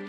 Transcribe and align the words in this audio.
Hello, 0.00 0.08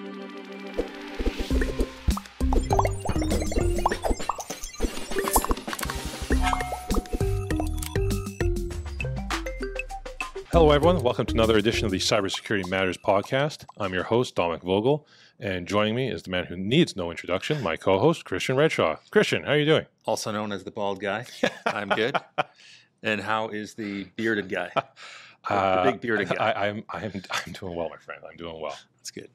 everyone. 10.72 11.04
Welcome 11.04 11.28
to 11.28 11.34
another 11.36 11.58
edition 11.58 11.86
of 11.86 11.92
the 11.92 12.00
Cybersecurity 12.00 12.68
Matters 12.68 12.98
podcast. 12.98 13.66
I'm 13.78 13.94
your 13.94 14.06
host, 14.06 14.34
Dominic 14.34 14.64
Vogel, 14.64 15.06
and 15.40 15.68
joining 15.68 15.94
me 15.94 16.10
is 16.10 16.24
the 16.24 16.32
man 16.32 16.46
who 16.46 16.58
needs 16.58 16.96
no 16.96 17.12
introduction, 17.12 17.62
my 17.62 17.76
co-host, 17.78 18.26
Christian 18.26 18.56
Redshaw. 18.56 18.98
Christian, 19.12 19.44
how 19.44 19.52
are 19.52 19.58
you 19.60 19.66
doing? 19.66 19.86
Also 20.06 20.32
known 20.32 20.52
as 20.52 20.64
the 20.64 20.72
bald 20.72 21.00
guy. 21.00 21.28
I'm 21.68 21.90
good. 21.90 22.18
and 23.04 23.22
how 23.22 23.50
is 23.50 23.76
the 23.76 24.06
bearded 24.16 24.50
guy? 24.50 24.72
The, 24.74 24.86
Uh, 25.48 25.84
the 25.86 25.92
big 25.92 26.02
bearded 26.02 26.30
guy. 26.30 26.36
I, 26.38 26.70
I'm, 26.70 26.84
I'm, 26.90 27.22
I'm 27.30 27.54
doing 27.54 27.76
well, 27.76 27.88
my 27.88 27.98
friend. 27.98 28.20
I'm 28.28 28.36
doing 28.36 28.60
well. 28.60 28.76
That's 28.98 29.12
good. 29.12 29.30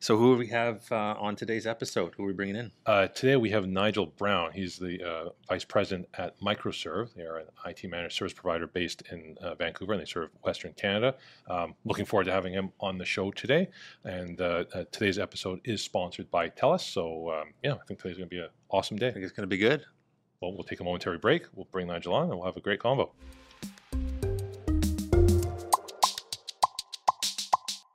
So 0.00 0.16
who 0.16 0.34
do 0.34 0.38
we 0.38 0.48
have 0.48 0.90
uh, 0.90 1.14
on 1.18 1.36
today's 1.36 1.66
episode? 1.66 2.14
Who 2.16 2.24
are 2.24 2.26
we 2.26 2.32
bringing 2.32 2.56
in? 2.56 2.72
Uh, 2.86 3.08
today 3.08 3.36
we 3.36 3.50
have 3.50 3.66
Nigel 3.66 4.06
Brown. 4.06 4.52
He's 4.52 4.78
the 4.78 5.02
uh, 5.02 5.28
vice 5.48 5.64
president 5.64 6.08
at 6.14 6.38
Microserve. 6.40 7.14
They 7.14 7.22
are 7.22 7.38
an 7.38 7.46
IT 7.66 7.88
managed 7.88 8.14
service 8.14 8.32
provider 8.32 8.66
based 8.66 9.02
in 9.10 9.36
uh, 9.40 9.54
Vancouver, 9.54 9.92
and 9.92 10.00
they 10.00 10.06
serve 10.06 10.30
Western 10.42 10.72
Canada. 10.74 11.14
Um, 11.48 11.74
looking 11.84 12.04
forward 12.04 12.24
to 12.24 12.32
having 12.32 12.52
him 12.52 12.72
on 12.80 12.98
the 12.98 13.04
show 13.04 13.30
today. 13.30 13.68
And 14.04 14.40
uh, 14.40 14.64
uh, 14.72 14.84
today's 14.90 15.18
episode 15.18 15.60
is 15.64 15.82
sponsored 15.82 16.30
by 16.30 16.48
TELUS. 16.48 16.80
So 16.80 17.32
um, 17.32 17.54
yeah, 17.62 17.74
I 17.74 17.84
think 17.86 18.00
today's 18.00 18.16
going 18.16 18.28
to 18.28 18.34
be 18.34 18.40
an 18.40 18.48
awesome 18.70 18.96
day. 18.96 19.08
I 19.08 19.12
think 19.12 19.24
it's 19.24 19.32
going 19.32 19.48
to 19.48 19.48
be 19.48 19.58
good. 19.58 19.84
Well, 20.40 20.52
we'll 20.52 20.64
take 20.64 20.80
a 20.80 20.84
momentary 20.84 21.18
break. 21.18 21.46
We'll 21.54 21.68
bring 21.72 21.88
Nigel 21.88 22.14
on, 22.14 22.30
and 22.30 22.38
we'll 22.38 22.46
have 22.46 22.56
a 22.56 22.60
great 22.60 22.80
convo. 22.80 23.10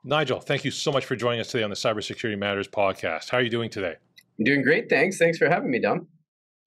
Nigel, 0.04 0.40
thank 0.40 0.64
you 0.64 0.70
so 0.70 0.92
much 0.92 1.06
for 1.06 1.16
joining 1.16 1.40
us 1.40 1.48
today 1.48 1.64
on 1.64 1.70
the 1.70 1.76
Cybersecurity 1.76 2.38
Matters 2.38 2.68
podcast. 2.68 3.30
How 3.30 3.38
are 3.38 3.42
you 3.42 3.48
doing 3.50 3.70
today? 3.70 3.94
I'm 4.38 4.44
doing 4.44 4.62
great. 4.62 4.90
Thanks. 4.90 5.16
Thanks 5.16 5.38
for 5.38 5.48
having 5.48 5.70
me, 5.70 5.80
Dom. 5.80 6.08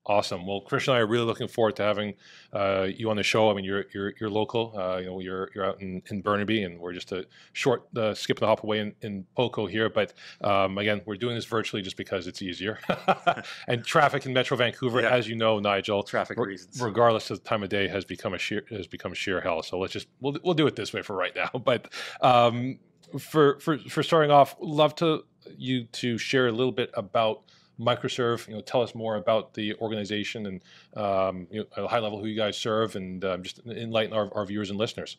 Awesome. 0.07 0.47
Well, 0.47 0.61
Christian 0.61 0.93
and 0.93 0.99
I 0.99 1.01
are 1.01 1.05
really 1.07 1.25
looking 1.25 1.49
forward 1.49 1.75
to 1.75 1.83
having 1.83 2.13
uh, 2.53 2.87
you 2.89 3.09
on 3.09 3.17
the 3.17 3.23
show. 3.23 3.51
I 3.51 3.53
mean, 3.53 3.65
you're 3.65 3.83
you're, 3.93 4.13
you're 4.21 4.29
local. 4.29 4.73
Uh, 4.75 4.97
you 4.99 5.05
know, 5.07 5.19
you're 5.19 5.49
you're 5.53 5.65
out 5.65 5.81
in, 5.81 6.01
in 6.09 6.21
Burnaby, 6.21 6.63
and 6.63 6.79
we're 6.79 6.93
just 6.93 7.11
a 7.11 7.27
short 7.51 7.89
uh, 7.97 8.13
skip 8.13 8.37
and 8.37 8.45
a 8.45 8.47
hop 8.47 8.63
away 8.63 8.79
in, 8.79 8.95
in 9.01 9.25
Poco 9.35 9.65
here. 9.67 9.89
But 9.89 10.13
um, 10.39 10.77
again, 10.77 11.01
we're 11.05 11.17
doing 11.17 11.35
this 11.35 11.43
virtually 11.43 11.81
just 11.81 11.97
because 11.97 12.25
it's 12.25 12.41
easier. 12.41 12.79
and 13.67 13.83
traffic 13.83 14.25
in 14.25 14.31
Metro 14.31 14.55
Vancouver, 14.55 15.01
Yeah. 15.01 15.09
as 15.09 15.27
you 15.27 15.35
know, 15.35 15.59
Nigel, 15.59 16.01
Traffic 16.03 16.37
re- 16.39 16.47
reasons. 16.51 16.81
regardless 16.81 17.29
of 17.29 17.43
the 17.43 17.47
time 17.49 17.61
of 17.61 17.67
day, 17.67 17.89
has 17.89 18.05
become 18.05 18.33
a 18.33 18.37
sheer 18.37 18.63
has 18.69 18.87
become 18.87 19.13
sheer 19.13 19.41
hell. 19.41 19.61
So 19.61 19.77
let's 19.77 19.91
just 19.91 20.07
we'll 20.21 20.37
we'll 20.41 20.53
do 20.55 20.67
it 20.67 20.77
this 20.77 20.93
way 20.93 21.01
for 21.01 21.17
right 21.17 21.35
now. 21.35 21.49
But 21.65 21.91
um, 22.21 22.79
for 23.19 23.59
for 23.59 23.77
for 23.77 24.03
starting 24.03 24.31
off, 24.31 24.55
love 24.59 24.95
to 24.95 25.23
you 25.57 25.85
to 25.85 26.17
share 26.17 26.47
a 26.47 26.51
little 26.51 26.71
bit 26.71 26.91
about 26.93 27.43
Microserve. 27.79 28.47
You 28.47 28.55
know, 28.55 28.61
tell 28.61 28.81
us 28.81 28.95
more 28.95 29.15
about 29.15 29.53
the 29.53 29.75
organization 29.75 30.45
and 30.45 30.63
um, 30.95 31.47
you 31.51 31.59
know, 31.59 31.65
at 31.77 31.83
a 31.83 31.87
high 31.87 31.99
level 31.99 32.19
who 32.19 32.27
you 32.27 32.37
guys 32.37 32.57
serve, 32.57 32.95
and 32.95 33.23
um, 33.23 33.43
just 33.43 33.59
enlighten 33.65 34.13
our, 34.13 34.33
our 34.33 34.45
viewers 34.45 34.69
and 34.69 34.79
listeners. 34.79 35.17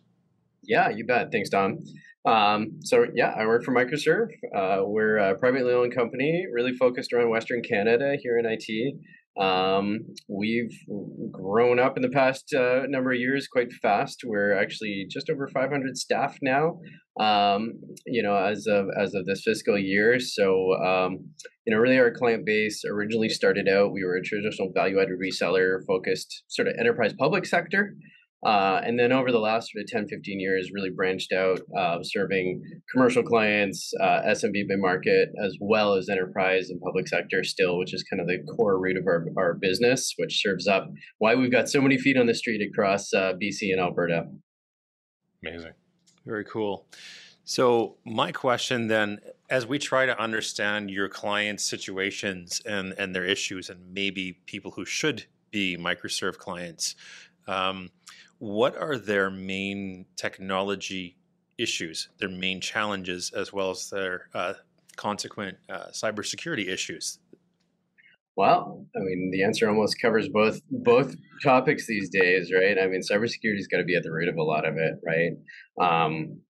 Yeah, 0.62 0.90
you 0.90 1.04
bet. 1.06 1.30
Thanks, 1.32 1.50
Dom. 1.50 1.78
Um, 2.24 2.80
so 2.82 3.06
yeah, 3.14 3.34
I 3.36 3.46
work 3.46 3.64
for 3.64 3.72
Microserve. 3.72 4.28
Uh, 4.54 4.82
we're 4.84 5.16
a 5.16 5.38
privately 5.38 5.72
owned 5.72 5.94
company, 5.94 6.46
really 6.52 6.72
focused 6.72 7.12
around 7.12 7.30
Western 7.30 7.62
Canada 7.62 8.16
here 8.20 8.38
in 8.38 8.44
IT. 8.46 8.96
Um, 9.38 10.00
we've 10.28 10.76
grown 11.30 11.78
up 11.78 11.96
in 11.96 12.02
the 12.02 12.08
past 12.08 12.52
uh, 12.52 12.82
number 12.88 13.12
of 13.12 13.20
years 13.20 13.46
quite 13.46 13.72
fast. 13.72 14.22
We're 14.24 14.58
actually 14.58 15.06
just 15.08 15.30
over 15.30 15.46
500 15.46 15.96
staff 15.96 16.38
now. 16.42 16.80
Um, 17.20 17.74
you 18.06 18.22
know, 18.22 18.36
as 18.36 18.66
of 18.66 18.86
as 19.00 19.14
of 19.14 19.26
this 19.26 19.42
fiscal 19.44 19.78
year. 19.78 20.18
So 20.20 20.74
um, 20.74 21.30
you 21.66 21.74
know, 21.74 21.80
really 21.80 21.98
our 21.98 22.10
client 22.10 22.46
base 22.46 22.82
originally 22.84 23.28
started 23.28 23.68
out. 23.68 23.92
We 23.92 24.04
were 24.04 24.16
a 24.16 24.22
traditional 24.22 24.72
value-added 24.72 25.18
reseller 25.20 25.84
focused, 25.86 26.44
sort 26.48 26.68
of 26.68 26.74
enterprise 26.78 27.12
public 27.18 27.44
sector. 27.44 27.94
Uh, 28.46 28.80
and 28.84 28.98
then 28.98 29.10
over 29.10 29.32
the 29.32 29.38
last 29.38 29.72
sort 29.72 29.82
of 29.82 29.88
10, 29.88 30.06
15 30.08 30.38
years, 30.38 30.70
really 30.72 30.90
branched 30.90 31.32
out, 31.32 31.60
uh, 31.76 31.98
serving 32.02 32.62
commercial 32.92 33.22
clients, 33.22 33.92
uh, 34.00 34.22
SMB 34.28 34.66
mid 34.66 34.78
market, 34.78 35.30
as 35.44 35.56
well 35.60 35.94
as 35.94 36.08
enterprise 36.08 36.70
and 36.70 36.80
public 36.80 37.08
sector 37.08 37.42
still, 37.42 37.78
which 37.78 37.92
is 37.92 38.04
kind 38.04 38.20
of 38.20 38.28
the 38.28 38.38
core 38.54 38.78
root 38.78 38.96
of 38.96 39.06
our, 39.06 39.26
our 39.36 39.54
business, 39.54 40.14
which 40.18 40.40
serves 40.40 40.68
up 40.68 40.88
why 41.18 41.34
we've 41.34 41.50
got 41.50 41.68
so 41.68 41.80
many 41.80 41.98
feet 41.98 42.16
on 42.16 42.26
the 42.26 42.34
street 42.34 42.62
across 42.62 43.12
uh, 43.12 43.32
BC 43.42 43.72
and 43.72 43.80
Alberta. 43.80 44.26
Amazing. 45.44 45.72
Very 46.24 46.44
cool. 46.44 46.86
So, 47.44 47.96
my 48.04 48.30
question 48.30 48.88
then, 48.88 49.20
as 49.48 49.66
we 49.66 49.78
try 49.78 50.04
to 50.04 50.20
understand 50.20 50.90
your 50.90 51.08
clients' 51.08 51.64
situations 51.64 52.60
and, 52.66 52.94
and 52.98 53.14
their 53.14 53.24
issues, 53.24 53.70
and 53.70 53.94
maybe 53.94 54.38
people 54.44 54.72
who 54.72 54.84
should 54.84 55.24
be 55.50 55.76
Microserve 55.76 56.36
clients, 56.36 56.94
um, 57.46 57.88
what 58.38 58.76
are 58.76 58.96
their 58.96 59.30
main 59.30 60.06
technology 60.16 61.16
issues, 61.58 62.08
their 62.18 62.28
main 62.28 62.60
challenges, 62.60 63.32
as 63.34 63.52
well 63.52 63.70
as 63.70 63.90
their 63.90 64.28
uh, 64.34 64.54
consequent 64.96 65.58
uh, 65.68 65.86
cybersecurity 65.92 66.68
issues? 66.68 67.18
Well, 68.36 68.86
I 68.94 69.00
mean, 69.00 69.30
the 69.32 69.42
answer 69.42 69.68
almost 69.68 70.00
covers 70.00 70.28
both 70.28 70.60
both 70.70 71.16
topics 71.42 71.88
these 71.88 72.08
days, 72.08 72.52
right? 72.52 72.78
I 72.78 72.86
mean, 72.86 73.00
cybersecurity's 73.00 73.66
got 73.66 73.78
to 73.78 73.84
be 73.84 73.96
at 73.96 74.04
the 74.04 74.12
root 74.12 74.28
of 74.28 74.36
a 74.36 74.42
lot 74.42 74.64
of 74.64 74.76
it, 74.76 74.94
right? 75.04 75.32
Um, 75.80 76.40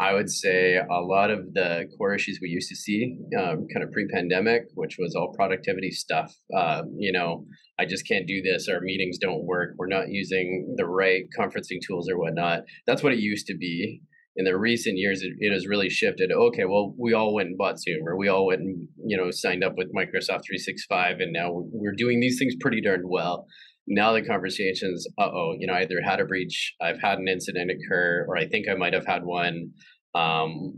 I 0.00 0.14
would 0.14 0.30
say 0.30 0.76
a 0.76 1.00
lot 1.00 1.30
of 1.30 1.54
the 1.54 1.86
core 1.96 2.14
issues 2.14 2.38
we 2.40 2.48
used 2.48 2.68
to 2.68 2.76
see, 2.76 3.18
um, 3.36 3.66
kind 3.72 3.82
of 3.82 3.90
pre-pandemic, 3.90 4.62
which 4.74 4.96
was 4.96 5.16
all 5.16 5.34
productivity 5.34 5.90
stuff. 5.90 6.32
Uh, 6.56 6.82
you 6.96 7.10
know, 7.10 7.46
I 7.80 7.84
just 7.84 8.06
can't 8.06 8.26
do 8.26 8.40
this. 8.40 8.68
Our 8.68 8.80
meetings 8.80 9.18
don't 9.18 9.44
work. 9.44 9.74
We're 9.76 9.88
not 9.88 10.08
using 10.08 10.74
the 10.76 10.86
right 10.86 11.24
conferencing 11.38 11.80
tools 11.84 12.08
or 12.08 12.16
whatnot. 12.16 12.60
That's 12.86 13.02
what 13.02 13.12
it 13.12 13.18
used 13.18 13.46
to 13.48 13.56
be. 13.56 14.00
In 14.36 14.44
the 14.44 14.56
recent 14.56 14.98
years, 14.98 15.22
it, 15.22 15.32
it 15.40 15.52
has 15.52 15.66
really 15.66 15.90
shifted. 15.90 16.30
Okay, 16.30 16.64
well, 16.64 16.94
we 16.96 17.12
all 17.12 17.34
went 17.34 17.48
and 17.48 17.58
bought 17.58 17.80
Zoom, 17.80 18.06
or 18.06 18.16
we 18.16 18.28
all 18.28 18.46
went 18.46 18.60
and 18.60 18.86
you 19.04 19.16
know 19.16 19.32
signed 19.32 19.64
up 19.64 19.74
with 19.76 19.92
Microsoft 19.92 20.46
365, 20.46 21.18
and 21.18 21.32
now 21.32 21.50
we're 21.50 21.96
doing 21.96 22.20
these 22.20 22.38
things 22.38 22.54
pretty 22.60 22.80
darn 22.80 23.02
well 23.08 23.48
now 23.88 24.12
the 24.12 24.22
conversations 24.22 25.06
uh-oh 25.18 25.54
you 25.58 25.66
know 25.66 25.72
I 25.72 25.82
either 25.82 26.00
had 26.04 26.20
a 26.20 26.24
breach 26.24 26.74
i've 26.80 27.00
had 27.00 27.18
an 27.18 27.28
incident 27.28 27.70
occur 27.70 28.24
or 28.28 28.36
i 28.36 28.46
think 28.46 28.66
i 28.68 28.74
might 28.74 28.94
have 28.94 29.06
had 29.06 29.24
one 29.24 29.70
um, 30.14 30.72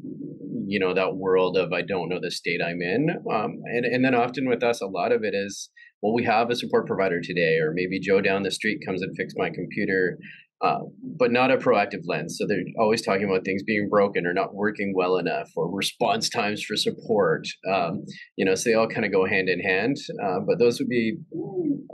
you 0.67 0.79
know 0.79 0.95
that 0.95 1.17
world 1.17 1.57
of 1.57 1.73
i 1.73 1.83
don't 1.83 2.09
know 2.09 2.21
the 2.21 2.31
state 2.31 2.61
i'm 2.65 2.81
in 2.81 3.09
um, 3.33 3.61
and, 3.67 3.85
and 3.85 4.05
then 4.05 4.15
often 4.15 4.49
with 4.49 4.63
us 4.63 4.81
a 4.81 4.87
lot 4.87 5.13
of 5.13 5.23
it 5.25 5.35
is 5.35 5.71
well 6.03 6.15
we 6.15 6.25
have 6.25 6.51
a 6.51 6.57
support 6.57 6.87
provider 6.87 7.21
today 7.21 7.57
or 7.61 7.73
maybe 7.75 8.01
joe 8.01 8.21
down 8.21 8.43
the 8.43 8.51
street 8.51 8.81
comes 8.87 9.03
and 9.03 9.17
fix 9.17 9.35
my 9.37 9.51
computer 9.51 10.17
uh, 10.63 10.81
but 11.03 11.33
not 11.33 11.51
a 11.51 11.57
proactive 11.57 12.03
lens 12.07 12.37
so 12.39 12.47
they're 12.47 12.59
always 12.79 13.03
talking 13.03 13.25
about 13.25 13.45
things 13.45 13.63
being 13.63 13.89
broken 13.89 14.27
or 14.27 14.33
not 14.33 14.55
working 14.55 14.93
well 14.95 15.17
enough 15.17 15.51
or 15.57 15.71
response 15.75 16.29
times 16.29 16.63
for 16.63 16.77
support 16.77 17.47
um, 17.73 18.05
you 18.37 18.45
know 18.45 18.55
so 18.55 18.69
they 18.69 18.75
all 18.75 18.89
kind 18.89 19.05
of 19.05 19.13
go 19.13 19.27
hand 19.27 19.49
in 19.49 19.61
hand 19.61 19.97
uh, 20.23 20.41
but 20.47 20.59
those 20.59 20.79
would 20.79 20.89
be 20.89 21.17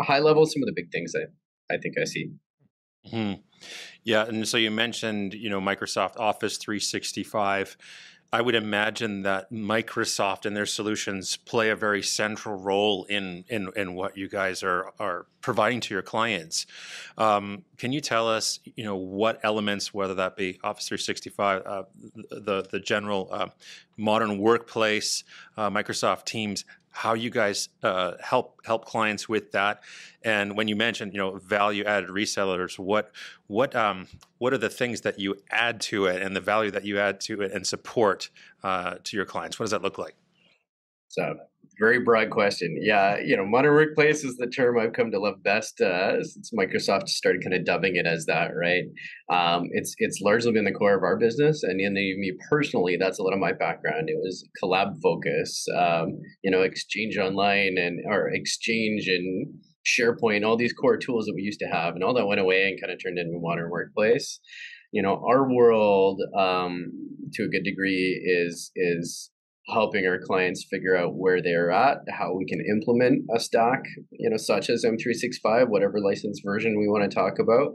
high 0.02 0.18
level 0.18 0.46
some 0.46 0.62
of 0.62 0.66
the 0.66 0.74
big 0.74 0.90
things 0.92 1.12
that 1.12 1.28
i 1.70 1.76
think 1.78 1.94
i 2.00 2.04
see 2.04 2.30
Hmm. 3.10 3.34
Yeah, 4.04 4.26
and 4.26 4.46
so 4.46 4.56
you 4.56 4.70
mentioned, 4.70 5.34
you 5.34 5.48
know, 5.48 5.60
Microsoft 5.60 6.18
Office 6.18 6.58
365. 6.58 7.76
I 8.32 8.42
would 8.42 8.54
imagine 8.54 9.22
that 9.22 9.52
Microsoft 9.52 10.46
and 10.46 10.56
their 10.56 10.66
solutions 10.66 11.36
play 11.36 11.70
a 11.70 11.76
very 11.76 12.02
central 12.02 12.56
role 12.56 13.04
in 13.04 13.44
in, 13.48 13.70
in 13.76 13.94
what 13.94 14.16
you 14.16 14.28
guys 14.28 14.62
are 14.62 14.92
are 14.98 15.26
providing 15.40 15.80
to 15.80 15.94
your 15.94 16.02
clients. 16.02 16.66
Um, 17.16 17.64
can 17.78 17.92
you 17.92 18.00
tell 18.00 18.28
us, 18.28 18.58
you 18.74 18.84
know, 18.84 18.96
what 18.96 19.38
elements, 19.44 19.94
whether 19.94 20.14
that 20.16 20.36
be 20.36 20.58
Office 20.64 20.88
365, 20.88 21.62
uh, 21.64 21.82
the 22.30 22.66
the 22.70 22.80
general 22.80 23.28
uh, 23.30 23.48
modern 23.96 24.38
workplace, 24.38 25.22
uh, 25.56 25.70
Microsoft 25.70 26.24
Teams, 26.24 26.64
how 26.96 27.12
you 27.12 27.28
guys 27.28 27.68
uh, 27.82 28.12
help 28.20 28.62
help 28.64 28.86
clients 28.86 29.28
with 29.28 29.52
that? 29.52 29.82
And 30.24 30.56
when 30.56 30.66
you 30.66 30.76
mentioned, 30.76 31.12
you 31.12 31.18
know, 31.18 31.36
value 31.36 31.84
added 31.84 32.08
resellers, 32.08 32.78
what 32.78 33.12
what 33.48 33.76
um, 33.76 34.08
what 34.38 34.54
are 34.54 34.58
the 34.58 34.70
things 34.70 35.02
that 35.02 35.18
you 35.18 35.36
add 35.50 35.82
to 35.82 36.06
it, 36.06 36.22
and 36.22 36.34
the 36.34 36.40
value 36.40 36.70
that 36.70 36.86
you 36.86 36.98
add 36.98 37.20
to 37.20 37.42
it, 37.42 37.52
and 37.52 37.66
support 37.66 38.30
uh, 38.64 38.94
to 39.04 39.16
your 39.16 39.26
clients? 39.26 39.58
What 39.58 39.64
does 39.64 39.72
that 39.72 39.82
look 39.82 39.98
like? 39.98 40.16
So, 41.08 41.38
very 41.78 42.00
broad 42.00 42.30
question. 42.30 42.76
Yeah, 42.80 43.18
you 43.18 43.36
know, 43.36 43.44
modern 43.44 43.74
workplace 43.74 44.24
is 44.24 44.36
the 44.36 44.46
term 44.46 44.78
I've 44.78 44.92
come 44.92 45.10
to 45.10 45.18
love 45.18 45.42
best 45.42 45.80
uh, 45.80 46.22
since 46.22 46.50
Microsoft 46.58 47.08
started 47.08 47.42
kind 47.42 47.54
of 47.54 47.64
dubbing 47.64 47.96
it 47.96 48.06
as 48.06 48.26
that. 48.26 48.50
Right? 48.54 48.84
Um, 49.30 49.68
it's 49.72 49.94
it's 49.98 50.20
largely 50.20 50.52
been 50.52 50.64
the 50.64 50.72
core 50.72 50.96
of 50.96 51.02
our 51.02 51.16
business, 51.16 51.62
and 51.62 51.80
in 51.80 51.94
the, 51.94 52.16
me 52.18 52.32
personally, 52.48 52.96
that's 52.96 53.18
a 53.18 53.22
lot 53.22 53.34
of 53.34 53.38
my 53.38 53.52
background. 53.52 54.08
It 54.08 54.18
was 54.18 54.48
collab 54.62 55.00
focus, 55.02 55.66
um, 55.76 56.18
you 56.42 56.50
know, 56.50 56.62
Exchange 56.62 57.16
Online 57.18 57.76
and 57.78 58.00
or 58.06 58.28
Exchange 58.28 59.08
and 59.08 59.54
SharePoint, 59.86 60.44
all 60.44 60.56
these 60.56 60.72
core 60.72 60.96
tools 60.96 61.26
that 61.26 61.34
we 61.34 61.42
used 61.42 61.60
to 61.60 61.66
have, 61.66 61.94
and 61.94 62.02
all 62.02 62.14
that 62.14 62.26
went 62.26 62.40
away 62.40 62.68
and 62.68 62.80
kind 62.80 62.92
of 62.92 62.98
turned 63.02 63.18
into 63.18 63.38
modern 63.40 63.70
workplace. 63.70 64.40
You 64.92 65.02
know, 65.02 65.22
our 65.28 65.52
world, 65.52 66.22
um, 66.38 66.90
to 67.34 67.44
a 67.44 67.48
good 67.48 67.64
degree, 67.64 68.22
is 68.24 68.70
is 68.74 69.30
helping 69.68 70.06
our 70.06 70.18
clients 70.18 70.66
figure 70.70 70.96
out 70.96 71.16
where 71.16 71.42
they're 71.42 71.72
at, 71.72 71.98
how 72.10 72.34
we 72.34 72.44
can 72.46 72.60
implement 72.70 73.22
a 73.34 73.40
stack, 73.40 73.82
you 74.12 74.30
know, 74.30 74.36
such 74.36 74.70
as 74.70 74.84
M365, 74.84 75.68
whatever 75.68 76.00
license 76.00 76.40
version 76.44 76.78
we 76.78 76.86
want 76.86 77.10
to 77.10 77.14
talk 77.14 77.34
about, 77.40 77.72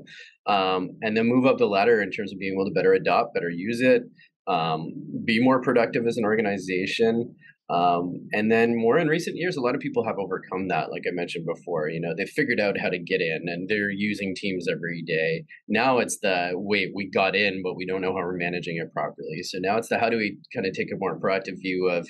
um, 0.48 0.92
and 1.02 1.18
then 1.18 1.28
move 1.28 1.46
up 1.46 1.58
the 1.58 1.66
ladder 1.66 2.02
in 2.02 2.10
terms 2.10 2.32
of 2.32 2.40
being 2.40 2.54
able 2.54 2.66
to 2.66 2.74
better 2.74 2.94
adopt, 2.94 3.34
better 3.34 3.50
use 3.50 3.82
it, 3.82 4.04
um, 4.48 4.94
be 5.26 5.44
more 5.44 5.62
productive 5.62 6.08
as 6.08 6.18
an 6.18 6.24
organization. 6.24 7.36
Um, 7.72 8.28
and 8.34 8.52
then 8.52 8.76
more 8.76 8.98
in 8.98 9.08
recent 9.08 9.38
years, 9.38 9.56
a 9.56 9.62
lot 9.62 9.76
of 9.76 9.82
people 9.82 10.04
have 10.04 10.18
overcome 10.20 10.68
that. 10.68 10.92
Like 10.92 11.04
I 11.08 11.12
mentioned 11.12 11.46
before, 11.46 11.88
you 11.90 12.02
know, 12.02 12.14
they 12.16 12.26
figured 12.26 12.60
out 12.60 12.78
how 12.78 12.90
to 12.90 13.00
get 13.00 13.22
in 13.22 13.44
and 13.48 13.70
they're 13.70 13.90
using 13.90 14.36
Teams 14.36 14.68
every 14.70 15.02
day. 15.04 15.46
Now 15.70 16.00
it's 16.00 16.20
the 16.20 16.52
wait, 16.54 16.90
we 16.94 17.10
got 17.10 17.36
in, 17.36 17.62
but 17.64 17.76
we 17.76 17.86
don't 17.86 18.02
know 18.02 18.12
how 18.12 18.24
we're 18.24 18.36
managing 18.36 18.78
it 18.78 18.92
properly. 18.94 19.42
So 19.44 19.60
now 19.62 19.78
it's 19.78 19.88
the 19.88 20.00
how 20.00 20.10
do 20.10 20.18
we 20.18 20.38
kind 20.54 20.66
of 20.66 20.74
take 20.74 20.92
a 20.92 20.98
more 20.98 21.18
proactive 21.18 21.62
view 21.62 21.90
of 21.90 22.08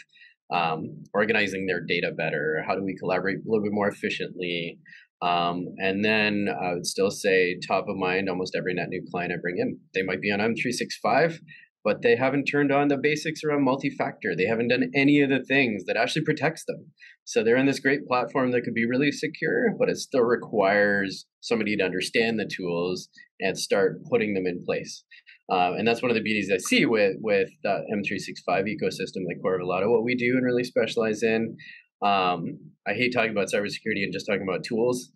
um, 0.51 1.03
organizing 1.13 1.67
their 1.67 1.81
data 1.81 2.11
better? 2.11 2.63
How 2.67 2.75
do 2.75 2.83
we 2.83 2.97
collaborate 2.97 3.37
a 3.37 3.41
little 3.45 3.63
bit 3.63 3.73
more 3.73 3.87
efficiently? 3.87 4.79
Um, 5.21 5.65
and 5.77 6.03
then 6.03 6.47
I 6.49 6.73
would 6.73 6.87
still 6.87 7.11
say 7.11 7.59
top 7.67 7.87
of 7.87 7.95
mind 7.95 8.29
almost 8.29 8.55
every 8.55 8.73
net 8.73 8.89
new 8.89 9.03
client 9.11 9.31
I 9.31 9.37
bring 9.39 9.59
in. 9.59 9.77
They 9.93 10.01
might 10.01 10.21
be 10.21 10.31
on 10.31 10.39
M365 10.39 11.39
but 11.83 12.01
they 12.01 12.15
haven't 12.15 12.45
turned 12.45 12.71
on 12.71 12.87
the 12.87 12.97
basics 12.97 13.43
around 13.43 13.63
multi-factor. 13.63 14.35
They 14.35 14.45
haven't 14.45 14.69
done 14.69 14.91
any 14.95 15.21
of 15.21 15.29
the 15.29 15.43
things 15.43 15.83
that 15.85 15.97
actually 15.97 16.23
protects 16.23 16.63
them. 16.65 16.91
So 17.23 17.43
they're 17.43 17.57
in 17.57 17.65
this 17.65 17.79
great 17.79 18.05
platform 18.05 18.51
that 18.51 18.61
could 18.61 18.73
be 18.73 18.85
really 18.85 19.11
secure, 19.11 19.73
but 19.77 19.89
it 19.89 19.97
still 19.97 20.23
requires 20.23 21.25
somebody 21.39 21.75
to 21.77 21.83
understand 21.83 22.39
the 22.39 22.49
tools 22.49 23.09
and 23.39 23.57
start 23.57 24.03
putting 24.09 24.33
them 24.33 24.45
in 24.45 24.63
place. 24.65 25.03
Um, 25.51 25.73
and 25.73 25.87
that's 25.87 26.01
one 26.01 26.11
of 26.11 26.15
the 26.15 26.23
beauties 26.23 26.49
I 26.53 26.57
see 26.57 26.85
with 26.85 27.15
with 27.19 27.49
the 27.63 27.83
M365 27.93 28.63
ecosystem 28.63 29.25
like 29.27 29.41
Corvalado. 29.43 29.89
What 29.91 30.03
we 30.03 30.15
do 30.15 30.37
and 30.37 30.45
really 30.45 30.63
specialize 30.63 31.23
in. 31.23 31.57
Um, 32.01 32.57
I 32.87 32.93
hate 32.93 33.11
talking 33.13 33.31
about 33.31 33.49
cybersecurity 33.53 34.03
and 34.03 34.13
just 34.13 34.25
talking 34.25 34.45
about 34.47 34.63
tools, 34.63 35.11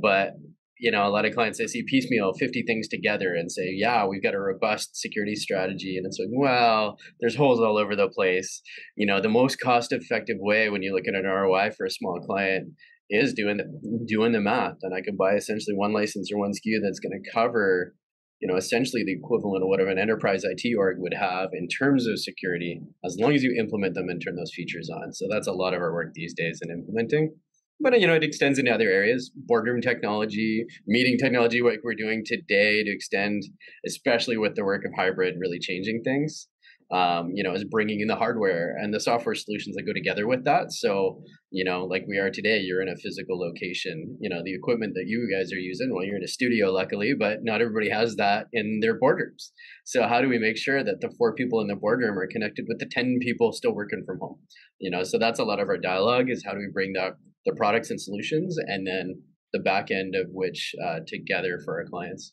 but 0.00 0.34
you 0.80 0.90
know, 0.90 1.06
a 1.06 1.10
lot 1.10 1.26
of 1.26 1.34
clients 1.34 1.58
they 1.58 1.66
see 1.66 1.84
piecemeal 1.86 2.32
50 2.32 2.64
things 2.66 2.88
together 2.88 3.34
and 3.34 3.52
say, 3.52 3.70
yeah, 3.70 4.06
we've 4.06 4.22
got 4.22 4.34
a 4.34 4.40
robust 4.40 4.96
security 4.96 5.34
strategy. 5.34 5.98
And 5.98 6.06
it's 6.06 6.18
like, 6.18 6.30
well, 6.32 6.96
there's 7.20 7.36
holes 7.36 7.60
all 7.60 7.76
over 7.76 7.94
the 7.94 8.08
place. 8.08 8.62
You 8.96 9.06
know, 9.06 9.20
the 9.20 9.28
most 9.28 9.60
cost 9.60 9.92
effective 9.92 10.38
way 10.40 10.70
when 10.70 10.82
you 10.82 10.94
look 10.94 11.06
at 11.06 11.14
an 11.14 11.26
ROI 11.30 11.72
for 11.76 11.84
a 11.84 11.90
small 11.90 12.18
client 12.26 12.72
is 13.10 13.34
doing 13.34 13.58
the, 13.58 13.64
doing 14.08 14.32
the 14.32 14.40
math. 14.40 14.76
And 14.82 14.94
I 14.94 15.02
could 15.02 15.18
buy 15.18 15.34
essentially 15.34 15.76
one 15.76 15.92
license 15.92 16.32
or 16.32 16.38
one 16.38 16.52
SKU 16.52 16.78
that's 16.82 17.00
going 17.00 17.20
to 17.22 17.30
cover, 17.30 17.94
you 18.40 18.48
know, 18.48 18.56
essentially 18.56 19.04
the 19.04 19.12
equivalent 19.12 19.62
of 19.62 19.68
what 19.68 19.80
an 19.80 19.98
enterprise 19.98 20.44
IT 20.44 20.62
org 20.78 20.96
would 20.98 21.14
have 21.14 21.50
in 21.52 21.68
terms 21.68 22.06
of 22.06 22.18
security, 22.18 22.80
as 23.04 23.18
long 23.20 23.34
as 23.34 23.42
you 23.42 23.54
implement 23.60 23.94
them 23.94 24.08
and 24.08 24.22
turn 24.24 24.36
those 24.36 24.54
features 24.54 24.88
on. 24.88 25.12
So 25.12 25.26
that's 25.30 25.46
a 25.46 25.52
lot 25.52 25.74
of 25.74 25.82
our 25.82 25.92
work 25.92 26.14
these 26.14 26.32
days 26.32 26.60
in 26.62 26.70
implementing 26.70 27.34
but 27.80 27.98
you 28.00 28.06
know 28.06 28.14
it 28.14 28.24
extends 28.24 28.58
into 28.58 28.72
other 28.72 28.88
areas. 28.88 29.30
Boardroom 29.34 29.80
technology 29.80 30.64
meeting 30.86 31.16
technology 31.18 31.62
like 31.62 31.80
we're 31.82 31.94
doing 31.94 32.22
today 32.24 32.82
to 32.84 32.90
extend 32.90 33.42
especially 33.86 34.36
with 34.36 34.54
the 34.54 34.64
work 34.64 34.84
of 34.84 34.92
hybrid 34.96 35.34
really 35.40 35.58
changing 35.58 36.02
things 36.02 36.48
um, 36.92 37.30
you 37.34 37.44
know 37.44 37.52
is 37.52 37.64
bringing 37.64 38.00
in 38.00 38.08
the 38.08 38.16
hardware 38.16 38.76
and 38.80 38.92
the 38.92 39.00
software 39.00 39.34
solutions 39.34 39.76
that 39.76 39.84
go 39.84 39.92
together 39.92 40.26
with 40.26 40.44
that. 40.44 40.72
So 40.72 41.22
you 41.50 41.64
know 41.64 41.84
like 41.84 42.04
we 42.08 42.18
are 42.18 42.30
today 42.30 42.58
you're 42.58 42.82
in 42.82 42.88
a 42.88 42.96
physical 42.96 43.38
location 43.38 44.16
you 44.20 44.28
know 44.28 44.40
the 44.44 44.54
equipment 44.54 44.94
that 44.94 45.06
you 45.06 45.28
guys 45.32 45.52
are 45.52 45.58
using 45.58 45.92
well 45.92 46.04
you're 46.04 46.16
in 46.16 46.22
a 46.22 46.28
studio 46.28 46.70
luckily 46.70 47.12
but 47.18 47.38
not 47.42 47.60
everybody 47.60 47.90
has 47.90 48.16
that 48.16 48.46
in 48.52 48.80
their 48.80 48.98
boardrooms. 48.98 49.50
So 49.84 50.06
how 50.06 50.20
do 50.20 50.28
we 50.28 50.38
make 50.38 50.56
sure 50.56 50.82
that 50.82 51.00
the 51.00 51.12
four 51.16 51.34
people 51.34 51.60
in 51.60 51.68
the 51.68 51.76
boardroom 51.76 52.18
are 52.18 52.26
connected 52.26 52.66
with 52.68 52.78
the 52.78 52.86
10 52.90 53.18
people 53.20 53.52
still 53.52 53.74
working 53.74 54.02
from 54.04 54.18
home? 54.18 54.38
You 54.80 54.90
know 54.90 55.04
so 55.04 55.18
that's 55.18 55.38
a 55.38 55.44
lot 55.44 55.60
of 55.60 55.68
our 55.68 55.78
dialogue 55.78 56.28
is 56.28 56.44
how 56.44 56.52
do 56.52 56.58
we 56.58 56.70
bring 56.72 56.92
that 56.94 57.12
the 57.46 57.54
products 57.54 57.90
and 57.90 58.00
solutions, 58.00 58.58
and 58.58 58.86
then 58.86 59.22
the 59.52 59.58
back 59.58 59.90
end 59.90 60.14
of 60.14 60.28
which 60.30 60.74
uh, 60.84 61.00
together 61.06 61.58
for 61.64 61.80
our 61.80 61.86
clients. 61.86 62.32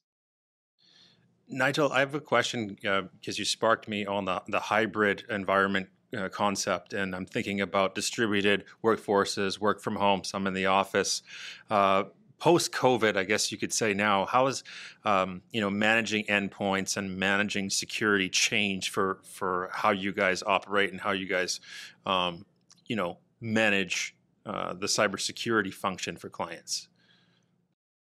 Nigel, 1.50 1.92
I 1.92 2.00
have 2.00 2.14
a 2.14 2.20
question 2.20 2.78
because 2.82 3.06
uh, 3.06 3.38
you 3.38 3.46
sparked 3.46 3.88
me 3.88 4.06
on 4.06 4.26
the, 4.26 4.44
the 4.48 4.60
hybrid 4.60 5.24
environment 5.30 5.88
uh, 6.18 6.30
concept, 6.30 6.94
and 6.94 7.16
I'm 7.16 7.26
thinking 7.26 7.62
about 7.62 7.96
distributed 7.96 8.66
workforces, 8.84 9.60
work 9.60 9.82
from 9.82 9.96
home, 9.96 10.24
some 10.24 10.48
in 10.48 10.54
the 10.54 10.66
office. 10.66 11.22
Uh, 11.70 12.06
Post 12.40 12.72
COVID, 12.72 13.18
I 13.18 13.24
guess 13.24 13.52
you 13.52 13.58
could 13.58 13.74
say 13.74 13.96
now, 13.96 14.28
how 14.28 14.46
is 14.46 14.64
um, 15.04 15.42
you 15.52 15.60
know 15.60 15.72
managing 15.72 16.24
endpoints 16.26 16.96
and 16.96 17.18
managing 17.18 17.72
security 17.72 18.30
change 18.30 18.92
for 18.92 19.22
for 19.24 19.72
how 19.74 19.90
you 19.90 20.14
guys 20.14 20.44
operate 20.44 20.92
and 20.92 21.02
how 21.02 21.14
you 21.14 21.26
guys 21.26 21.60
um, 22.06 22.46
you 22.86 22.96
know 22.96 23.18
manage 23.42 24.16
uh, 24.48 24.74
the 24.74 24.88
cybersecurity 24.88 25.74
function 25.74 26.16
for 26.18 26.30
clients? 26.30 26.88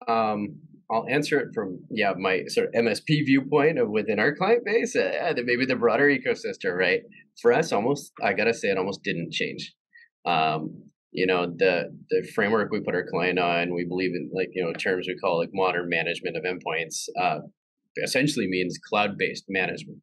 Um, 0.07 0.61
I'll 0.91 1.07
answer 1.09 1.41
it 1.41 1.49
from 1.55 1.81
yeah 1.91 2.13
my 2.19 2.45
sort 2.49 2.69
of 2.69 2.75
MSP 2.75 3.25
viewpoint 3.25 3.79
of 3.79 3.89
within 3.89 4.19
our 4.19 4.35
client 4.35 4.65
base, 4.65 4.95
uh, 4.95 5.33
maybe 5.45 5.65
the 5.65 5.77
broader 5.77 6.09
ecosystem. 6.09 6.77
Right 6.77 7.01
for 7.41 7.53
us, 7.53 7.73
almost 7.73 8.13
I 8.23 8.35
gotta 8.35 8.55
say 8.55 8.69
it 8.69 8.79
almost 8.79 9.03
didn't 9.03 9.33
change. 9.33 9.73
Um, 10.27 10.83
you 11.13 11.27
know 11.27 11.47
the 11.47 11.97
the 12.11 12.23
framework 12.35 12.71
we 12.71 12.81
put 12.81 12.95
our 12.95 13.07
client 13.07 13.39
on, 13.39 13.75
we 13.75 13.85
believe 13.85 14.15
in 14.15 14.31
like 14.35 14.51
you 14.53 14.63
know 14.63 14.73
terms 14.75 15.07
we 15.09 15.17
call 15.17 15.39
like 15.39 15.51
modern 15.55 15.89
management 15.89 16.37
of 16.37 16.45
endpoints. 16.45 17.09
Uh, 17.19 17.39
essentially 18.03 18.49
means 18.49 18.79
cloud 18.79 19.17
based 19.17 19.45
management. 19.49 19.99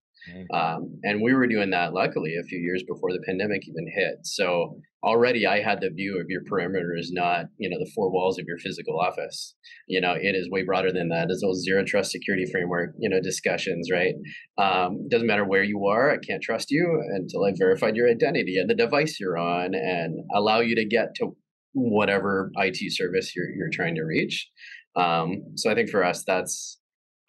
Um, 0.54 1.00
and 1.04 1.22
we 1.22 1.34
were 1.34 1.48
doing 1.48 1.72
that 1.72 1.94
luckily 1.94 2.36
a 2.40 2.44
few 2.44 2.60
years 2.60 2.84
before 2.88 3.12
the 3.12 3.24
pandemic 3.26 3.68
even 3.68 3.88
hit. 3.96 4.26
So 4.26 4.80
already 5.04 5.48
I 5.48 5.62
had 5.62 5.82
the 5.82 5.90
view 5.90 6.20
of 6.20 6.28
your 6.30 6.42
perimeter 6.48 6.96
is 6.96 7.12
not, 7.12 7.46
you 7.58 7.70
know, 7.70 7.78
the 7.80 7.90
four 7.96 8.12
walls 8.12 8.38
of 8.38 8.46
your 8.48 8.60
physical 8.60 9.00
office. 9.00 9.56
You 9.88 10.00
know, 10.00 10.14
it 10.14 10.36
is 10.36 10.50
way 10.50 10.64
broader 10.64 10.92
than 10.92 11.10
that. 11.10 11.28
It's 11.30 11.42
those 11.42 11.64
zero 11.64 11.84
trust 11.84 12.12
security 12.12 12.46
framework, 12.52 12.94
you 13.00 13.10
know, 13.10 13.20
discussions, 13.22 13.90
right? 13.92 14.14
Um, 14.58 15.08
doesn't 15.10 15.28
matter 15.28 15.46
where 15.46 15.64
you 15.64 15.86
are. 15.88 16.12
I 16.12 16.18
can't 16.18 16.44
trust 16.44 16.70
you 16.70 17.02
until 17.16 17.46
I've 17.46 17.58
verified 17.58 17.96
your 17.96 18.10
identity 18.10 18.58
and 18.60 18.70
the 18.70 18.76
device 18.76 19.20
you're 19.20 19.38
on 19.38 19.74
and 19.74 20.20
allow 20.36 20.60
you 20.60 20.76
to 20.76 20.86
get 20.86 21.16
to 21.16 21.36
whatever 21.74 22.52
IT 22.58 22.78
service 22.92 23.36
you're, 23.36 23.50
you're 23.50 23.70
trying 23.72 23.96
to 23.96 24.04
reach. 24.04 24.50
Um, 24.96 25.44
so 25.56 25.72
I 25.72 25.76
think 25.76 25.90
for 25.90 26.04
us, 26.04 26.24
that's 26.26 26.80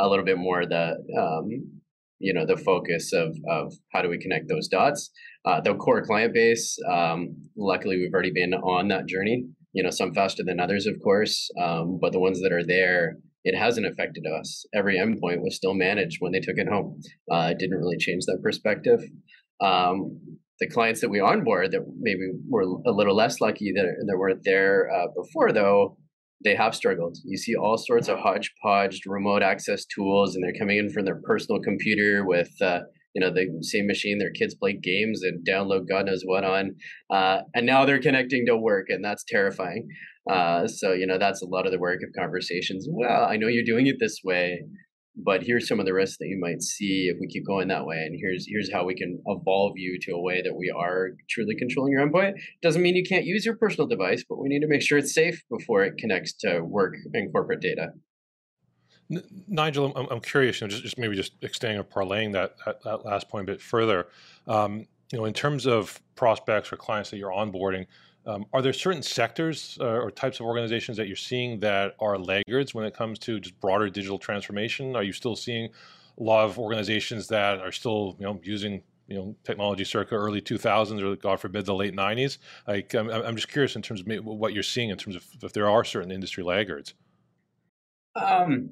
a 0.00 0.08
little 0.08 0.24
bit 0.24 0.36
more 0.36 0.66
the, 0.66 0.96
um, 1.18 1.81
you 2.22 2.32
know 2.32 2.46
the 2.46 2.56
focus 2.56 3.12
of 3.12 3.36
of 3.50 3.74
how 3.92 4.00
do 4.00 4.08
we 4.08 4.18
connect 4.18 4.48
those 4.48 4.68
dots. 4.68 5.10
Uh, 5.44 5.60
the 5.60 5.74
core 5.74 6.04
client 6.04 6.32
base, 6.32 6.78
um, 6.90 7.34
luckily, 7.56 7.98
we've 7.98 8.14
already 8.14 8.32
been 8.32 8.54
on 8.54 8.88
that 8.88 9.06
journey. 9.06 9.44
You 9.72 9.82
know, 9.82 9.90
some 9.90 10.14
faster 10.14 10.42
than 10.44 10.60
others, 10.60 10.86
of 10.86 10.94
course, 11.02 11.50
um, 11.60 11.98
but 12.00 12.12
the 12.12 12.20
ones 12.20 12.40
that 12.42 12.52
are 12.52 12.64
there, 12.64 13.16
it 13.42 13.56
hasn't 13.56 13.86
affected 13.86 14.24
us. 14.26 14.64
Every 14.74 14.96
endpoint 14.98 15.42
was 15.42 15.56
still 15.56 15.74
managed 15.74 16.18
when 16.20 16.32
they 16.32 16.40
took 16.40 16.58
it 16.58 16.68
home. 16.68 17.00
Uh, 17.30 17.48
it 17.52 17.58
didn't 17.58 17.78
really 17.78 17.96
change 17.98 18.24
that 18.26 18.40
perspective. 18.42 19.00
Um, 19.60 20.20
the 20.60 20.68
clients 20.68 21.00
that 21.00 21.10
we 21.10 21.20
onboard 21.20 21.72
that 21.72 21.80
maybe 21.98 22.20
were 22.48 22.62
a 22.86 22.92
little 22.92 23.16
less 23.16 23.40
lucky 23.40 23.72
that, 23.74 23.86
that 24.06 24.18
weren't 24.18 24.44
there 24.44 24.88
uh, 24.94 25.06
before, 25.16 25.52
though, 25.52 25.96
they 26.44 26.54
have 26.54 26.74
struggled. 26.74 27.18
You 27.24 27.38
see 27.38 27.54
all 27.54 27.76
sorts 27.78 28.08
of 28.08 28.18
hodgepodge 28.18 29.00
remote 29.06 29.42
access 29.42 29.84
tools, 29.84 30.34
and 30.34 30.44
they're 30.44 30.58
coming 30.58 30.78
in 30.78 30.90
from 30.90 31.04
their 31.04 31.20
personal 31.24 31.60
computer 31.60 32.24
with, 32.24 32.50
uh, 32.60 32.80
you 33.14 33.20
know, 33.20 33.30
the 33.32 33.46
same 33.62 33.86
machine 33.86 34.18
their 34.18 34.30
kids 34.30 34.54
play 34.54 34.72
games 34.72 35.22
and 35.22 35.46
download 35.46 35.88
God 35.88 36.06
knows 36.06 36.22
what 36.24 36.44
on, 36.44 36.74
uh, 37.10 37.40
and 37.54 37.66
now 37.66 37.84
they're 37.84 38.00
connecting 38.00 38.46
to 38.46 38.56
work, 38.56 38.86
and 38.88 39.04
that's 39.04 39.24
terrifying. 39.28 39.88
Uh, 40.30 40.66
so 40.68 40.92
you 40.92 41.06
know, 41.06 41.18
that's 41.18 41.42
a 41.42 41.46
lot 41.46 41.66
of 41.66 41.72
the 41.72 41.78
work 41.78 42.00
of 42.02 42.10
conversations. 42.18 42.86
Well, 42.90 43.24
I 43.24 43.36
know 43.36 43.48
you're 43.48 43.64
doing 43.64 43.86
it 43.86 43.96
this 43.98 44.20
way 44.24 44.62
but 45.16 45.42
here's 45.42 45.68
some 45.68 45.78
of 45.78 45.86
the 45.86 45.92
risks 45.92 46.16
that 46.18 46.28
you 46.28 46.38
might 46.40 46.62
see 46.62 47.10
if 47.12 47.18
we 47.20 47.26
keep 47.26 47.46
going 47.46 47.68
that 47.68 47.86
way 47.86 47.96
and 47.96 48.18
here's 48.18 48.46
here's 48.48 48.72
how 48.72 48.84
we 48.84 48.94
can 48.94 49.20
evolve 49.26 49.72
you 49.76 49.98
to 50.00 50.12
a 50.12 50.20
way 50.20 50.40
that 50.42 50.54
we 50.54 50.72
are 50.74 51.10
truly 51.28 51.54
controlling 51.54 51.92
your 51.92 52.06
endpoint 52.06 52.32
doesn't 52.62 52.82
mean 52.82 52.96
you 52.96 53.04
can't 53.04 53.24
use 53.24 53.44
your 53.44 53.56
personal 53.56 53.86
device 53.86 54.24
but 54.28 54.38
we 54.38 54.48
need 54.48 54.60
to 54.60 54.68
make 54.68 54.82
sure 54.82 54.98
it's 54.98 55.14
safe 55.14 55.42
before 55.50 55.84
it 55.84 55.96
connects 55.98 56.32
to 56.32 56.60
work 56.60 56.94
and 57.12 57.30
corporate 57.32 57.60
data. 57.60 57.88
N- 59.10 59.44
nigel 59.48 59.92
I'm, 59.94 60.06
I'm 60.10 60.20
curious 60.20 60.60
you 60.60 60.66
know, 60.66 60.70
just, 60.70 60.82
just 60.82 60.98
maybe 60.98 61.14
just 61.14 61.34
extending 61.42 61.78
or 61.78 61.84
parlaying 61.84 62.32
that, 62.32 62.54
that, 62.64 62.82
that 62.84 63.04
last 63.04 63.28
point 63.28 63.48
a 63.48 63.52
bit 63.52 63.60
further. 63.60 64.06
Um, 64.46 64.86
you 65.12 65.18
know 65.18 65.26
in 65.26 65.34
terms 65.34 65.66
of 65.66 66.00
prospects 66.16 66.72
or 66.72 66.76
clients 66.76 67.10
that 67.10 67.18
you're 67.18 67.30
onboarding 67.30 67.86
um, 68.26 68.46
are 68.52 68.62
there 68.62 68.72
certain 68.72 69.02
sectors 69.02 69.76
uh, 69.80 69.84
or 69.84 70.10
types 70.10 70.38
of 70.38 70.46
organizations 70.46 70.96
that 70.96 71.08
you're 71.08 71.16
seeing 71.16 71.58
that 71.60 71.94
are 71.98 72.18
laggards 72.18 72.74
when 72.74 72.84
it 72.84 72.94
comes 72.94 73.18
to 73.20 73.40
just 73.40 73.58
broader 73.60 73.88
digital 73.88 74.18
transformation? 74.18 74.94
Are 74.94 75.02
you 75.02 75.12
still 75.12 75.34
seeing 75.34 75.70
a 76.18 76.22
lot 76.22 76.44
of 76.44 76.58
organizations 76.58 77.28
that 77.28 77.60
are 77.60 77.72
still, 77.72 78.16
you 78.18 78.26
know, 78.26 78.40
using 78.42 78.82
you 79.08 79.16
know 79.16 79.36
technology 79.44 79.84
circa 79.84 80.14
early 80.14 80.40
2000s 80.40 81.02
or 81.02 81.16
God 81.16 81.40
forbid 81.40 81.66
the 81.66 81.74
late 81.74 81.94
90s? 81.94 82.38
Like, 82.68 82.94
I'm, 82.94 83.10
I'm 83.10 83.34
just 83.34 83.48
curious 83.48 83.74
in 83.74 83.82
terms 83.82 84.02
of 84.02 84.24
what 84.24 84.52
you're 84.52 84.62
seeing 84.62 84.90
in 84.90 84.98
terms 84.98 85.16
of 85.16 85.24
if 85.42 85.52
there 85.52 85.68
are 85.68 85.84
certain 85.84 86.12
industry 86.12 86.44
laggards. 86.44 86.94
Um, 88.14 88.70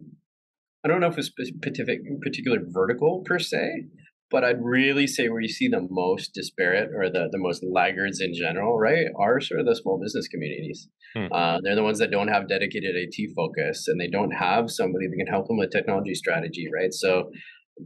I 0.84 0.88
don't 0.88 1.00
know 1.00 1.08
if 1.08 1.18
it's 1.18 1.28
specific 1.28 2.00
particular 2.22 2.58
vertical 2.62 3.20
per 3.20 3.38
se, 3.38 3.86
but 4.30 4.44
I'd 4.44 4.62
really 4.62 5.06
say 5.06 5.28
where 5.28 5.40
you 5.40 5.48
see 5.48 5.68
the 5.68 5.86
most 5.90 6.32
disparate 6.34 6.90
or 6.94 7.10
the, 7.10 7.28
the 7.30 7.38
most 7.38 7.64
laggards 7.64 8.20
in 8.20 8.32
general, 8.34 8.78
right, 8.78 9.06
are 9.18 9.40
sort 9.40 9.60
of 9.60 9.66
the 9.66 9.74
small 9.74 10.00
business 10.00 10.28
communities. 10.28 10.88
Hmm. 11.14 11.26
Uh, 11.32 11.58
they're 11.62 11.74
the 11.74 11.82
ones 11.82 11.98
that 11.98 12.10
don't 12.10 12.28
have 12.28 12.48
dedicated 12.48 12.94
IT 12.94 13.30
focus 13.34 13.88
and 13.88 14.00
they 14.00 14.08
don't 14.08 14.30
have 14.30 14.70
somebody 14.70 15.06
that 15.08 15.16
can 15.16 15.26
help 15.26 15.48
them 15.48 15.58
with 15.58 15.70
technology 15.70 16.14
strategy, 16.14 16.68
right? 16.72 16.94
So 16.94 17.30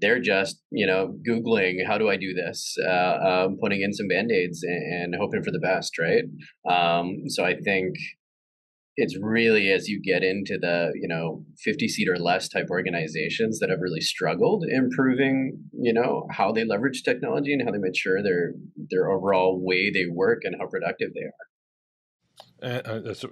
they're 0.01 0.21
just, 0.21 0.61
you 0.71 0.87
know, 0.87 1.17
Googling, 1.27 1.87
how 1.87 1.99
do 1.99 2.09
I 2.09 2.17
do 2.17 2.35
this? 2.35 2.77
Uh, 2.87 3.47
um, 3.47 3.57
putting 3.61 3.83
in 3.83 3.93
some 3.93 4.09
band 4.09 4.31
aids 4.31 4.63
and, 4.63 5.15
and, 5.15 5.15
hoping 5.19 5.43
for 5.43 5.51
the 5.51 5.61
best, 5.61 5.99
right? 5.99 6.25
Um, 6.69 7.29
so 7.29 7.45
I 7.45 7.55
think 7.55 7.95
it's 8.97 9.17
really 9.21 9.71
as 9.71 9.89
you 9.89 10.01
get 10.01 10.23
into 10.23 10.59
the 10.59 10.93
you 10.95 11.09
know 11.09 11.45
50 11.59 11.89
seat 11.89 12.09
or 12.09 12.19
less 12.19 12.49
type 12.49 12.67
organizations 12.71 13.59
that 13.59 13.71
have 13.71 13.81
really 13.81 14.01
struggled 14.01 14.65
improving 14.69 15.59
you 15.73 15.93
know 15.93 16.27
how 16.31 16.53
they 16.53 16.65
leverage 16.65 17.03
technology 17.03 17.53
and 17.53 17.63
how 17.65 17.71
they 17.71 17.79
mature 17.79 18.23
their 18.23 18.53
their 18.91 19.11
overall 19.11 19.61
way 19.61 19.91
they 19.91 20.07
work 20.11 20.43
and 20.45 20.57
how 20.59 20.67
productive 20.67 21.11
they 21.15 21.21
are 21.21 21.45
uh, 22.63 23.01
that's, 23.01 23.25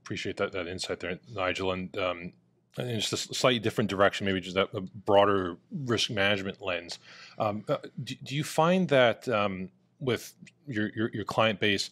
appreciate 0.00 0.36
that 0.36 0.52
that 0.52 0.66
insight 0.66 1.00
there 1.00 1.18
nigel 1.30 1.72
and 1.72 1.96
um, 1.98 2.32
and 2.78 3.00
just 3.00 3.12
a 3.12 3.34
slightly 3.34 3.58
different 3.58 3.90
direction, 3.90 4.24
maybe 4.24 4.40
just 4.40 4.56
a, 4.56 4.66
a 4.74 4.80
broader 4.80 5.56
risk 5.70 6.10
management 6.10 6.62
lens. 6.62 6.98
Um, 7.38 7.64
uh, 7.68 7.76
do, 8.02 8.14
do, 8.22 8.34
you 8.34 8.44
find 8.44 8.88
that 8.88 9.28
um, 9.28 9.68
with 10.00 10.34
your, 10.66 10.90
your, 10.96 11.10
your 11.12 11.24
client 11.24 11.60
base, 11.60 11.90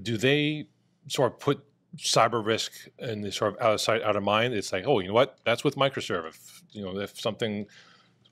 do 0.00 0.16
they 0.16 0.68
sort 1.06 1.32
of 1.32 1.38
put 1.38 1.62
cyber 1.96 2.44
risk 2.44 2.72
and 2.98 3.22
the 3.22 3.30
sort 3.30 3.54
of 3.54 3.60
out 3.60 3.74
of 3.74 3.80
sight, 3.80 4.02
out 4.02 4.16
of 4.16 4.22
mind. 4.22 4.54
It's 4.54 4.72
like, 4.72 4.84
oh, 4.86 5.00
you 5.00 5.08
know 5.08 5.14
what? 5.14 5.38
That's 5.44 5.64
with 5.64 5.76
microserve. 5.76 6.28
If, 6.28 6.62
you 6.72 6.82
know, 6.82 6.98
if 6.98 7.20
something 7.20 7.66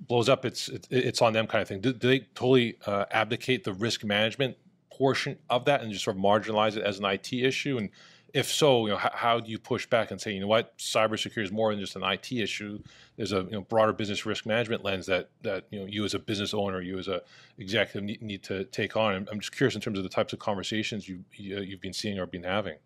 blows 0.01 0.29
up, 0.29 0.45
it's 0.45 0.69
it, 0.69 0.87
it's 0.91 1.23
on 1.23 1.33
them, 1.33 1.47
kind 1.47 1.63
of 1.63 1.69
thing. 1.69 1.81
Do, 1.81 1.93
do 1.93 2.09
they 2.09 2.21
totally 2.35 2.77
uh, 2.87 3.07
abdicate 3.11 3.65
the 3.65 3.73
risk 3.73 4.05
management 4.05 4.57
portion 4.91 5.39
of 5.49 5.65
that 5.67 5.83
and 5.83 5.93
just 5.93 6.05
sort 6.05 6.17
of 6.17 6.23
marginalize 6.23 6.77
it 6.77 6.85
as 6.85 6.99
an 6.99 7.05
IT 7.05 7.33
issue? 7.33 7.79
And 7.79 7.91
if 8.33 8.51
so, 8.51 8.87
you 8.87 8.93
know, 8.93 8.99
how, 8.99 9.11
how, 9.13 9.41
do 9.41 9.51
you 9.51 9.59
push 9.59 9.87
back 9.87 10.11
and 10.11 10.21
say, 10.21 10.33
you 10.33 10.41
know 10.41 10.47
what, 10.47 10.77
cybersecurity 10.79 11.45
is 11.45 11.53
more 11.53 11.73
than 11.73 11.81
just 11.81 11.97
an 11.97 12.05
IT 12.05 12.33
issue. 12.33 12.79
There's 13.17 13.33
a 13.33 13.43
you 13.43 13.51
know, 13.51 13.63
broader 13.63 13.93
business 13.93 14.25
risk 14.25 14.47
management 14.47 14.85
lens 14.85 15.07
that 15.07 15.31
that 15.43 15.65
you 15.71 15.81
know 15.81 15.87
you 15.87 16.05
as 16.05 16.15
a 16.15 16.19
business 16.19 16.55
owner, 16.55 16.81
you 16.81 16.99
as 16.99 17.09
a 17.09 17.23
executive 17.59 18.05
need, 18.05 18.23
need 18.23 18.43
to 18.45 18.65
take 18.65 18.97
on. 18.97 19.29
I'm 19.31 19.41
just 19.41 19.53
curious 19.53 19.75
in 19.75 19.81
terms 19.81 19.99
of 19.99 20.05
the 20.05 20.11
types 20.11 20.33
of 20.33 20.39
conversations 20.39 21.09
you, 21.09 21.25
you 21.35 21.61
you've 21.61 21.81
been 21.81 21.93
seeing 21.93 22.19
or 22.19 22.27
been 22.27 22.45
having. 22.45 22.77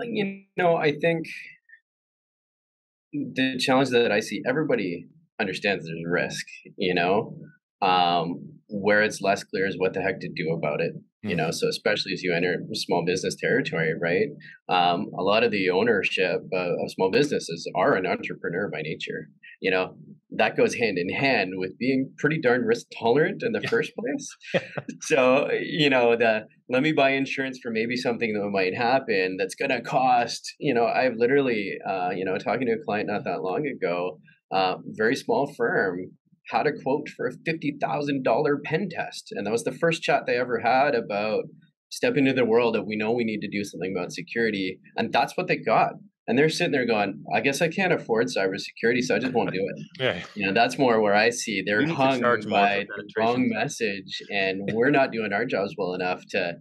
You 0.00 0.44
know, 0.56 0.76
I 0.76 0.92
think 0.92 1.26
the 3.12 3.58
challenge 3.58 3.90
that 3.90 4.12
I 4.12 4.20
see, 4.20 4.42
everybody 4.48 5.06
understands 5.40 5.84
there's 5.84 6.02
risk, 6.06 6.46
you 6.76 6.94
know, 6.94 7.36
um, 7.82 8.58
where 8.68 9.02
it's 9.02 9.20
less 9.20 9.44
clear 9.44 9.66
is 9.66 9.76
what 9.78 9.94
the 9.94 10.02
heck 10.02 10.20
to 10.20 10.28
do 10.28 10.52
about 10.52 10.80
it 10.80 10.92
you 11.22 11.34
know? 11.34 11.50
So 11.50 11.68
especially 11.68 12.12
as 12.12 12.22
you 12.22 12.34
enter 12.34 12.56
small 12.72 13.04
business 13.04 13.34
territory 13.34 13.92
right? 14.00 14.28
Um, 14.68 15.10
a 15.18 15.22
lot 15.22 15.44
of 15.44 15.50
the 15.50 15.70
ownership 15.70 16.42
uh, 16.54 16.82
of 16.82 16.90
small 16.90 17.10
businesses 17.10 17.70
are 17.74 17.94
an 17.94 18.06
entrepreneur 18.06 18.68
by 18.70 18.82
nature 18.82 19.28
you 19.60 19.70
know 19.70 19.96
that 20.30 20.56
goes 20.56 20.74
hand 20.74 20.98
in 20.98 21.08
hand 21.08 21.52
with 21.56 21.76
being 21.78 22.12
pretty 22.18 22.38
darn 22.40 22.62
risk 22.62 22.86
tolerant 22.98 23.42
in 23.42 23.52
the 23.52 23.66
first 23.68 23.92
place 23.96 24.62
so 25.02 25.48
you 25.52 25.88
know 25.88 26.16
the 26.16 26.42
let 26.68 26.82
me 26.82 26.92
buy 26.92 27.10
insurance 27.10 27.58
for 27.62 27.70
maybe 27.70 27.96
something 27.96 28.34
that 28.34 28.48
might 28.50 28.74
happen 28.74 29.36
that's 29.38 29.54
going 29.54 29.70
to 29.70 29.80
cost 29.80 30.54
you 30.58 30.74
know 30.74 30.86
i've 30.86 31.14
literally 31.16 31.72
uh, 31.88 32.10
you 32.14 32.24
know 32.24 32.36
talking 32.36 32.66
to 32.66 32.74
a 32.74 32.84
client 32.84 33.08
not 33.08 33.24
that 33.24 33.42
long 33.42 33.66
ago 33.66 34.18
uh, 34.50 34.76
very 34.96 35.14
small 35.14 35.52
firm 35.56 36.10
had 36.50 36.66
a 36.66 36.72
quote 36.72 37.08
for 37.08 37.26
a 37.26 37.32
$50,000 37.32 38.64
pen 38.64 38.88
test. 38.90 39.32
And 39.32 39.46
that 39.46 39.52
was 39.52 39.64
the 39.64 39.72
first 39.72 40.02
chat 40.02 40.24
they 40.26 40.36
ever 40.36 40.60
had 40.60 40.94
about 40.94 41.44
stepping 41.90 42.26
into 42.26 42.40
the 42.40 42.46
world 42.46 42.76
of 42.76 42.86
we 42.86 42.96
know 42.96 43.12
we 43.12 43.24
need 43.24 43.40
to 43.40 43.50
do 43.50 43.64
something 43.64 43.94
about 43.96 44.12
security. 44.12 44.78
And 44.96 45.12
that's 45.12 45.36
what 45.36 45.46
they 45.46 45.56
got. 45.56 45.92
And 46.28 46.38
they're 46.38 46.50
sitting 46.50 46.72
there 46.72 46.86
going, 46.86 47.24
I 47.34 47.40
guess 47.40 47.62
I 47.62 47.68
can't 47.68 47.92
afford 47.92 48.26
cybersecurity, 48.26 49.02
so 49.02 49.16
I 49.16 49.18
just 49.18 49.32
won't 49.32 49.50
do 49.50 49.60
it. 49.60 49.84
yeah. 49.98 50.22
You 50.34 50.46
know, 50.46 50.52
that's 50.52 50.78
more 50.78 51.00
where 51.00 51.14
I 51.14 51.30
see 51.30 51.62
they're 51.64 51.86
hung 51.86 52.20
by 52.20 52.84
the 52.86 53.08
wrong 53.16 53.48
message 53.48 54.22
and 54.30 54.70
we're 54.74 54.90
not 54.90 55.10
doing 55.10 55.32
our 55.32 55.46
jobs 55.46 55.74
well 55.78 55.94
enough 55.94 56.22
to 56.30 56.58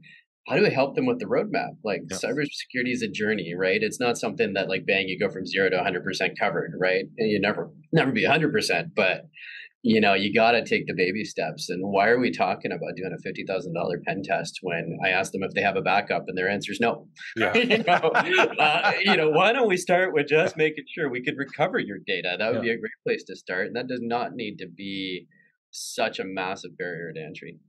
how 0.48 0.56
do 0.56 0.64
we 0.64 0.70
help 0.70 0.96
them 0.96 1.06
with 1.06 1.20
the 1.20 1.26
roadmap? 1.26 1.76
Like 1.84 2.04
yeah. 2.10 2.18
cybersecurity 2.18 2.94
is 2.94 3.02
a 3.02 3.10
journey, 3.10 3.54
right? 3.58 3.80
It's 3.82 4.00
not 4.00 4.18
something 4.18 4.54
that 4.54 4.70
like 4.70 4.86
bang, 4.86 5.10
you 5.10 5.20
go 5.20 5.30
from 5.30 5.46
zero 5.46 5.70
to 5.70 5.76
100% 5.76 6.40
covered, 6.40 6.72
right? 6.80 7.04
And 7.18 7.30
you 7.30 7.42
never, 7.42 7.70
never 7.92 8.14
be 8.14 8.26
100%, 8.26 8.92
but 8.96 9.26
you 9.84 10.02
know, 10.02 10.14
you 10.14 10.34
got 10.34 10.52
to 10.52 10.66
take 10.66 10.88
the 10.88 10.94
baby 10.94 11.24
steps. 11.24 11.70
And 11.70 11.82
why 11.84 12.08
are 12.08 12.20
we 12.20 12.32
talking 12.32 12.72
about 12.72 12.96
doing 12.96 13.16
a 13.18 13.22
fifty 13.22 13.46
thousand 13.46 13.74
dollar 13.74 14.00
pen 14.06 14.22
test 14.24 14.60
when 14.62 14.98
I 15.06 15.10
ask 15.10 15.32
them 15.32 15.44
if 15.44 15.54
they 15.54 15.62
have 15.62 15.76
a 15.76 15.82
backup 15.82 16.26
and 16.28 16.38
their 16.38 16.50
answer 16.50 16.72
is 16.72 16.80
no? 16.80 17.08
Yeah. 17.36 17.54
you, 17.58 17.78
know, 17.84 17.94
uh, 17.94 18.92
you, 19.02 19.16
know, 19.16 19.30
why 19.30 19.54
don't 19.54 19.68
we 19.68 19.78
start 19.78 20.14
with 20.14 20.28
just 20.28 20.58
making 20.58 20.86
sure 20.94 21.10
we 21.10 21.24
could 21.24 21.38
recover 21.38 21.80
your 21.80 22.00
data? 22.06 22.36
That 22.40 22.54
would 22.54 22.64
yeah. 22.64 22.74
be 22.74 22.78
a 22.78 22.80
great 22.80 22.92
place 23.06 23.24
to 23.26 23.36
start. 23.36 23.68
And 23.68 23.76
that 23.76 23.88
does 23.88 24.02
not 24.02 24.34
need 24.34 24.58
to 24.58 24.68
be 24.68 25.28
such 25.72 26.20
a 26.20 26.24
massive 26.26 26.78
barrier 26.78 27.14
to 27.14 27.22
entry. 27.22 27.60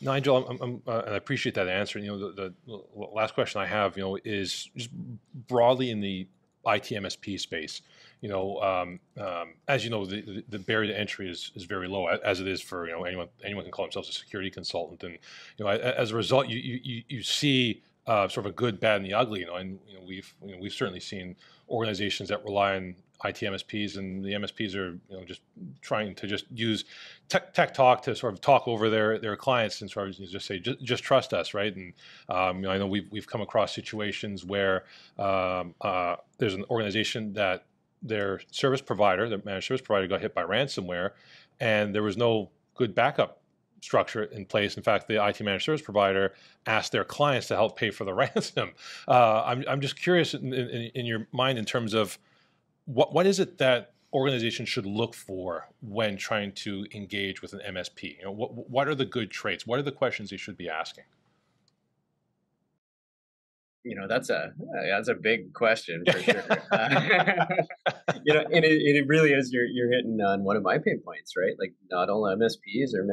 Nigel, 0.00 0.46
I'm, 0.46 0.60
I'm, 0.60 0.82
uh, 0.86 1.02
and 1.06 1.14
I 1.14 1.16
appreciate 1.16 1.54
that 1.54 1.68
answer. 1.68 1.98
You 1.98 2.08
know, 2.08 2.32
the, 2.32 2.54
the, 2.66 2.82
last 2.94 3.34
question 3.34 3.60
I 3.60 3.66
have, 3.66 3.96
you 3.96 4.02
know, 4.02 4.18
is 4.24 4.68
just 4.76 4.90
broadly 4.92 5.90
in 5.90 6.00
the 6.00 6.28
IT 6.66 6.84
MSP 6.84 7.40
space 7.40 7.80
you 8.20 8.28
know, 8.28 8.60
um, 8.62 9.00
um, 9.18 9.54
as 9.68 9.84
you 9.84 9.90
know, 9.90 10.04
the, 10.04 10.44
the 10.48 10.58
barrier 10.58 10.92
to 10.92 10.98
entry 10.98 11.30
is, 11.30 11.52
is 11.54 11.64
very 11.64 11.88
low, 11.88 12.06
as 12.06 12.40
it 12.40 12.48
is 12.48 12.60
for 12.60 12.86
you 12.86 12.92
know 12.92 13.04
anyone 13.04 13.28
anyone 13.44 13.64
can 13.64 13.72
call 13.72 13.84
themselves 13.84 14.08
a 14.08 14.12
security 14.12 14.50
consultant, 14.50 15.02
and 15.02 15.18
you 15.58 15.64
know, 15.64 15.70
as 15.70 16.10
a 16.10 16.16
result, 16.16 16.48
you 16.48 16.58
you 16.58 17.02
you 17.08 17.22
see 17.22 17.82
uh, 18.06 18.28
sort 18.28 18.46
of 18.46 18.52
a 18.52 18.54
good, 18.54 18.80
bad, 18.80 18.96
and 18.96 19.06
the 19.06 19.14
ugly. 19.14 19.40
You 19.40 19.46
know, 19.46 19.56
and 19.56 19.78
you 19.88 19.94
know, 19.94 20.04
we've 20.06 20.34
you 20.44 20.52
know, 20.52 20.58
we've 20.60 20.72
certainly 20.72 21.00
seen 21.00 21.36
organizations 21.68 22.28
that 22.28 22.44
rely 22.44 22.76
on 22.76 22.94
IT 23.24 23.36
MSPs, 23.36 23.96
and 23.96 24.22
the 24.24 24.32
MSPs 24.32 24.74
are 24.74 24.90
you 24.90 25.16
know 25.16 25.24
just 25.24 25.40
trying 25.80 26.14
to 26.14 26.26
just 26.26 26.44
use 26.50 26.84
tech, 27.28 27.54
tech 27.54 27.72
talk 27.72 28.02
to 28.02 28.14
sort 28.14 28.34
of 28.34 28.40
talk 28.40 28.68
over 28.68 28.90
their 28.90 29.18
their 29.18 29.36
clients 29.36 29.80
and 29.80 29.90
sort 29.90 30.08
of 30.08 30.16
just 30.16 30.46
say 30.46 30.58
just, 30.58 30.82
just 30.82 31.02
trust 31.02 31.32
us, 31.32 31.54
right? 31.54 31.74
And 31.74 31.92
um, 32.28 32.56
you 32.56 32.62
know, 32.62 32.70
I 32.70 32.78
know 32.78 32.86
we've 32.86 33.10
we've 33.10 33.26
come 33.26 33.40
across 33.40 33.74
situations 33.74 34.44
where 34.44 34.84
um, 35.18 35.74
uh, 35.80 36.16
there's 36.38 36.54
an 36.54 36.64
organization 36.70 37.32
that 37.34 37.64
their 38.04 38.40
service 38.50 38.80
provider, 38.80 39.28
their 39.28 39.40
managed 39.44 39.66
service 39.66 39.80
provider, 39.80 40.06
got 40.06 40.20
hit 40.20 40.34
by 40.34 40.44
ransomware, 40.44 41.10
and 41.58 41.94
there 41.94 42.02
was 42.02 42.16
no 42.16 42.50
good 42.74 42.94
backup 42.94 43.40
structure 43.80 44.24
in 44.24 44.44
place. 44.44 44.76
In 44.76 44.82
fact, 44.82 45.08
the 45.08 45.24
IT 45.24 45.40
managed 45.40 45.64
service 45.64 45.82
provider 45.82 46.34
asked 46.66 46.92
their 46.92 47.04
clients 47.04 47.48
to 47.48 47.54
help 47.54 47.76
pay 47.76 47.90
for 47.90 48.04
the 48.04 48.14
ransom. 48.22 48.72
Uh, 49.08 49.42
I'm, 49.44 49.64
I'm 49.68 49.80
just 49.80 50.00
curious 50.00 50.34
in, 50.34 50.52
in, 50.52 50.90
in, 50.94 51.06
your 51.06 51.26
mind 51.32 51.58
in 51.58 51.64
terms 51.64 51.94
of 51.94 52.18
what 52.86 53.14
what 53.14 53.26
is 53.26 53.40
it 53.40 53.58
that 53.58 53.92
organizations 54.12 54.68
should 54.68 54.86
look 54.86 55.14
for 55.14 55.68
when 55.80 56.16
trying 56.16 56.52
to 56.52 56.86
engage 56.94 57.42
with 57.42 57.52
an 57.52 57.60
MSP? 57.74 58.18
You 58.18 58.24
know, 58.24 58.32
what 58.32 58.70
what 58.70 58.88
are 58.88 58.94
the 58.94 59.04
good 59.04 59.30
traits? 59.30 59.66
What 59.66 59.78
are 59.78 59.82
the 59.82 59.92
questions 59.92 60.30
they 60.30 60.36
should 60.36 60.56
be 60.56 60.68
asking? 60.68 61.04
You 63.84 63.94
know 63.94 64.06
that's 64.08 64.30
a 64.30 64.52
that's 64.90 65.08
a 65.08 65.14
big 65.14 65.52
question 65.52 66.02
for 66.10 66.18
sure. 66.18 66.42
uh, 66.72 67.46
you 68.24 68.32
know, 68.32 68.40
and 68.40 68.64
it, 68.64 68.72
it 68.72 69.06
really 69.06 69.32
is. 69.32 69.50
You're 69.52 69.66
you're 69.66 69.92
hitting 69.92 70.18
on 70.20 70.42
one 70.42 70.56
of 70.56 70.62
my 70.62 70.78
pain 70.78 71.00
points, 71.04 71.34
right? 71.36 71.54
Like 71.58 71.74
not 71.90 72.08
all 72.08 72.22
MSPs 72.22 72.90
or 72.94 73.06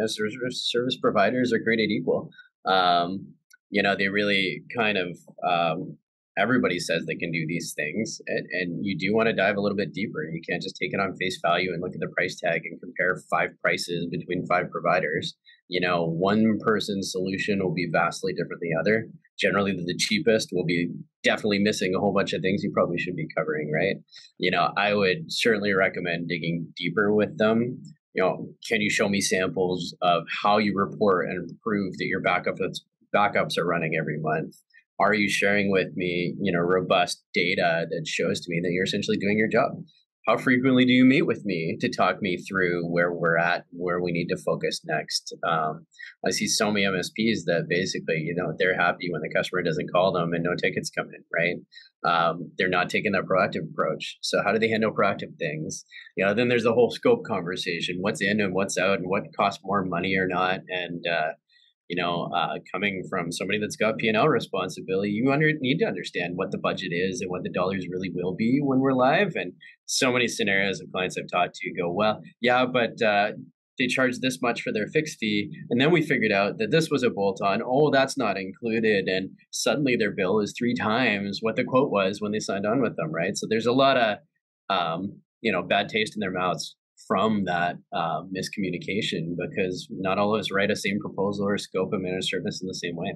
service 0.50 0.98
providers 0.98 1.51
are 1.54 1.60
created 1.60 1.92
equal. 1.92 2.30
Um, 2.66 3.34
you 3.70 3.84
know, 3.84 3.96
they 3.96 4.08
really 4.08 4.63
kind 4.75 4.98
of 4.98 5.18
um, 5.48 5.98
everybody 6.38 6.80
says 6.80 7.06
they 7.06 7.16
can 7.16 7.32
do 7.32 7.46
these 7.48 7.74
things, 7.75 8.22
and, 8.28 8.48
and 8.51 8.86
you 8.86 8.98
do 8.98 9.13
want 9.13 9.28
to 9.28 9.34
dive 9.34 9.58
a 9.58 9.62
little 9.62 9.78
bit 9.78 9.94
deeper. 9.94 10.24
You 10.24 10.42
can't 10.48 10.62
just 10.62 10.78
take 10.82 10.94
it 10.94 11.00
on 11.00 11.16
face 11.18 11.40
value 11.44 11.74
and 11.74 11.82
look 11.82 11.94
at 11.94 12.00
the 12.00 12.13
price 12.16 12.40
tag 12.40 12.62
and 12.63 12.80
compare 12.80 13.22
five 13.30 13.50
prices 13.62 14.08
between 14.10 14.46
five 14.48 14.72
providers 14.72 15.36
you 15.72 15.80
know 15.80 16.06
one 16.06 16.60
person's 16.60 17.12
solution 17.12 17.60
will 17.60 17.74
be 17.74 17.88
vastly 17.92 18.34
different 18.34 18.60
than 18.60 18.70
the 18.70 18.80
other 18.80 19.08
generally 19.41 19.74
the 19.74 19.98
cheapest 19.98 20.50
will 20.51 20.65
be 20.65 20.89
definitely 21.24 21.60
missing 21.60 21.93
a 21.95 22.00
whole 22.00 22.13
bunch 22.13 22.33
of 22.33 22.41
things 22.41 22.63
you 22.63 22.71
probably 22.74 22.98
should 22.98 23.15
be 23.15 23.27
covering 23.36 23.71
right? 23.74 23.95
You 24.38 24.51
know 24.51 24.69
i 24.77 24.93
would 24.93 25.25
certainly 25.29 25.74
recommend 25.74 26.29
digging 26.29 26.67
deeper 26.77 27.13
with 27.13 27.38
them. 27.38 27.81
You 28.13 28.24
know 28.24 28.48
can 28.67 28.81
you 28.81 28.89
show 28.89 29.10
me 29.10 29.21
samples 29.21 29.95
of 30.01 30.24
how 30.43 30.57
you 30.57 30.74
report 30.75 31.29
and 31.29 31.50
prove 31.63 31.98
that 31.98 32.05
your 32.05 32.21
backup 32.21 32.55
backups 33.15 33.57
are 33.57 33.65
running 33.65 33.93
every 34.00 34.19
month? 34.19 34.55
Are 35.00 35.15
you 35.15 35.29
sharing 35.29 35.71
with 35.71 35.95
me 35.95 36.36
you 36.39 36.51
know 36.51 36.60
robust 36.60 37.24
data 37.33 37.88
that 37.89 38.07
shows 38.07 38.39
to 38.41 38.48
me 38.50 38.60
that 38.62 38.71
you're 38.71 38.86
essentially 38.86 39.17
doing 39.17 39.38
your 39.38 39.50
job 39.50 39.71
how 40.28 40.38
frequently 40.38 40.86
do 40.86 40.92
you 40.92 41.04
meet 41.04 41.24
with 41.24 41.44
me 41.46 41.78
to 41.82 41.90
talk 41.90 42.22
me 42.22 42.38
through 42.38 42.88
where 42.88 43.12
we're 43.12 43.38
at, 43.38 43.66
where 43.72 44.01
we 44.01 44.12
need 44.12 44.28
to 44.28 44.38
focus 44.38 44.82
next? 44.86 45.36
Um, 45.48 45.88
I 46.25 46.30
see 46.30 46.48
so 46.48 46.72
many 46.72 46.86
MSPs 46.86 47.46
that 47.46 47.66
basically, 47.68 48.18
you 48.18 48.36
know, 48.36 48.54
they're 48.58 48.78
happy 48.78 49.10
when 49.10 49.22
the 49.22 49.34
customer 49.36 49.63
doesn't 49.63 49.92
call 49.92 50.12
them 50.12 50.34
and 50.34 50.44
no 50.44 50.56
tickets 50.56 50.92
come 50.92 51.08
in, 51.08 51.24
right? 51.34 51.56
Um, 52.04 52.51
they're 52.58 52.70
not 52.70 52.90
taking 52.90 53.13
that 53.13 53.24
proactive 53.24 53.70
approach. 53.72 54.18
So 54.22 54.44
how 54.44 54.51
do 54.51 54.60
they 54.60 54.70
handle 54.70 54.92
proactive 54.92 55.38
things? 55.40 55.86
You 56.16 56.25
know, 56.25 56.34
then 56.36 56.50
there's 56.50 56.63
the 56.63 56.74
whole 56.74 56.92
scope 56.92 57.24
conversation: 57.25 57.98
what's 58.00 58.22
in 58.22 58.42
and 58.42 58.54
what's 58.54 58.78
out, 58.78 59.00
and 59.00 59.08
what 59.08 59.36
costs 59.36 59.62
more 59.63 59.84
money 59.84 60.16
or 60.18 60.28
not, 60.28 60.60
and 60.68 61.06
uh, 61.08 61.34
you 61.91 62.01
know, 62.01 62.29
uh, 62.33 62.53
coming 62.71 63.03
from 63.10 63.33
somebody 63.33 63.60
that's 63.60 63.75
got 63.75 63.98
P&L 63.98 64.25
responsibility, 64.29 65.10
you 65.10 65.29
under, 65.29 65.51
need 65.60 65.79
to 65.79 65.86
understand 65.86 66.38
what 66.38 66.50
the 66.51 66.57
budget 66.57 66.93
is 66.93 67.19
and 67.19 67.29
what 67.29 67.43
the 67.43 67.51
dollars 67.51 67.86
really 67.91 68.10
will 68.15 68.33
be 68.33 68.62
when 68.63 68.79
we're 68.79 68.93
live. 68.93 69.33
And 69.36 69.51
so 69.88 70.13
many 70.13 70.29
scenarios 70.29 70.79
of 70.79 70.89
clients 70.89 71.17
I've 71.17 71.29
talked 71.29 71.55
to 71.55 71.74
go, 71.74 71.91
well, 71.91 72.21
yeah, 72.39 72.65
but 72.65 73.01
uh, 73.05 73.31
they 73.77 73.88
charge 73.88 74.19
this 74.21 74.41
much 74.41 74.62
for 74.62 74.71
their 74.71 74.88
fixed 74.88 75.17
fee. 75.19 75.51
And 75.69 75.81
then 75.81 75.91
we 75.91 76.01
figured 76.01 76.31
out 76.31 76.60
that 76.60 76.71
this 76.71 76.89
was 76.89 77.03
a 77.03 77.10
bolt 77.10 77.41
on. 77.43 77.62
Oh, 77.62 77.91
that's 77.91 78.17
not 78.17 78.38
included. 78.38 79.10
And 79.10 79.31
suddenly 79.51 79.98
their 79.98 80.12
bill 80.15 80.39
is 80.39 80.55
three 80.57 80.74
times 80.74 81.39
what 81.41 81.57
the 81.57 81.65
quote 81.65 81.91
was 81.91 82.21
when 82.21 82.31
they 82.31 82.39
signed 82.39 82.65
on 82.65 82.81
with 82.81 82.95
them, 82.95 83.12
right? 83.12 83.36
So 83.36 83.48
there's 83.50 83.65
a 83.65 83.74
lot 83.74 83.98
of, 83.98 84.17
um, 84.69 85.19
you 85.41 85.51
know, 85.51 85.62
bad 85.62 85.89
taste 85.89 86.15
in 86.15 86.21
their 86.21 86.31
mouths 86.31 86.77
from 87.08 87.46
that 87.46 87.77
uh, 87.93 88.24
miscommunication 88.24 89.36
because 89.38 89.88
not 89.89 90.17
all 90.17 90.36
of 90.36 90.39
us 90.39 90.51
write 90.51 90.72
a 90.72 90.75
same 90.75 91.00
proposal 91.00 91.48
or 91.48 91.58
scope 91.58 91.93
of 91.93 92.01
managed 92.01 92.29
service 92.29 92.62
in 92.62 92.67
the 92.67 92.74
same 92.74 92.96
way. 92.96 93.13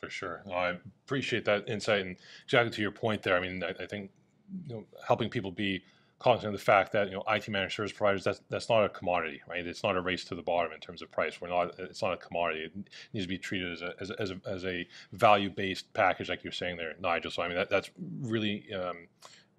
For 0.00 0.08
sure, 0.08 0.42
no, 0.46 0.52
I 0.52 0.74
appreciate 1.04 1.44
that 1.46 1.68
insight 1.68 2.02
and 2.02 2.16
exactly 2.44 2.70
to 2.70 2.82
your 2.82 2.92
point 2.92 3.22
there. 3.22 3.36
I 3.36 3.40
mean, 3.40 3.62
I, 3.64 3.82
I 3.82 3.86
think 3.86 4.10
you 4.68 4.76
know, 4.76 4.84
helping 5.06 5.28
people 5.28 5.50
be 5.50 5.82
cognizant 6.18 6.52
of 6.52 6.58
the 6.58 6.64
fact 6.64 6.92
that 6.92 7.08
you 7.08 7.14
know 7.14 7.22
IT 7.28 7.48
managed 7.48 7.74
service 7.74 7.92
providers 7.92 8.24
that's 8.24 8.40
that's 8.48 8.68
not 8.68 8.84
a 8.84 8.88
commodity, 8.88 9.40
right? 9.48 9.66
It's 9.66 9.82
not 9.82 9.96
a 9.96 10.00
race 10.00 10.24
to 10.26 10.34
the 10.34 10.42
bottom 10.42 10.72
in 10.72 10.80
terms 10.80 11.02
of 11.02 11.10
price. 11.10 11.40
We're 11.40 11.48
not. 11.48 11.78
It's 11.78 12.02
not 12.02 12.12
a 12.12 12.16
commodity. 12.16 12.64
It 12.64 12.88
needs 13.12 13.24
to 13.24 13.28
be 13.28 13.38
treated 13.38 13.72
as 13.72 13.82
a 13.82 13.94
as 14.00 14.10
a, 14.10 14.20
as 14.20 14.30
a, 14.30 14.40
as 14.46 14.64
a 14.64 14.86
value 15.12 15.50
based 15.50 15.92
package, 15.94 16.28
like 16.28 16.44
you're 16.44 16.52
saying 16.52 16.76
there, 16.76 16.94
Nigel. 17.00 17.30
So 17.30 17.42
I 17.42 17.48
mean 17.48 17.56
that 17.56 17.70
that's 17.70 17.90
really. 18.22 18.72
Um, 18.72 19.08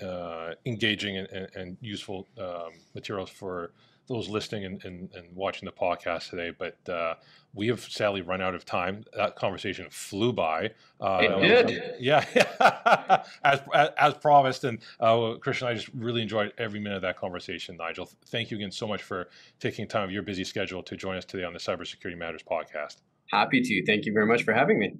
uh, 0.01 0.53
engaging 0.65 1.17
and, 1.17 1.27
and, 1.29 1.47
and 1.55 1.77
useful 1.81 2.27
um, 2.39 2.71
materials 2.93 3.29
for 3.29 3.71
those 4.09 4.27
listening 4.27 4.65
and, 4.65 4.83
and, 4.83 5.09
and, 5.13 5.35
watching 5.35 5.67
the 5.67 5.71
podcast 5.71 6.31
today. 6.31 6.51
But 6.57 6.77
uh, 6.91 7.13
we 7.53 7.67
have 7.67 7.79
sadly 7.79 8.21
run 8.21 8.41
out 8.41 8.55
of 8.55 8.65
time. 8.65 9.05
That 9.15 9.35
conversation 9.35 9.85
flew 9.91 10.33
by. 10.33 10.71
Uh, 10.99 11.19
it 11.21 11.67
did. 11.67 11.95
yeah, 11.99 12.25
as, 13.43 13.61
as, 13.73 13.89
as 13.97 14.13
promised. 14.15 14.63
And 14.63 14.79
uh, 14.99 15.35
Christian, 15.39 15.67
I 15.67 15.75
just 15.75 15.89
really 15.93 16.23
enjoyed 16.23 16.53
every 16.57 16.79
minute 16.79 16.97
of 16.97 17.01
that 17.03 17.17
conversation. 17.17 17.77
Nigel, 17.77 18.09
thank 18.25 18.49
you 18.49 18.57
again 18.57 18.71
so 18.71 18.87
much 18.87 19.03
for 19.03 19.29
taking 19.59 19.87
time 19.87 20.05
of 20.05 20.11
your 20.11 20.23
busy 20.23 20.43
schedule 20.43 20.81
to 20.83 20.97
join 20.97 21.15
us 21.15 21.25
today 21.25 21.43
on 21.43 21.53
the 21.53 21.59
Cybersecurity 21.59 22.17
Matters 22.17 22.43
podcast. 22.43 22.97
Happy 23.31 23.61
to. 23.61 23.85
Thank 23.85 24.05
you 24.05 24.13
very 24.13 24.25
much 24.25 24.43
for 24.43 24.53
having 24.53 24.79
me. 24.79 24.93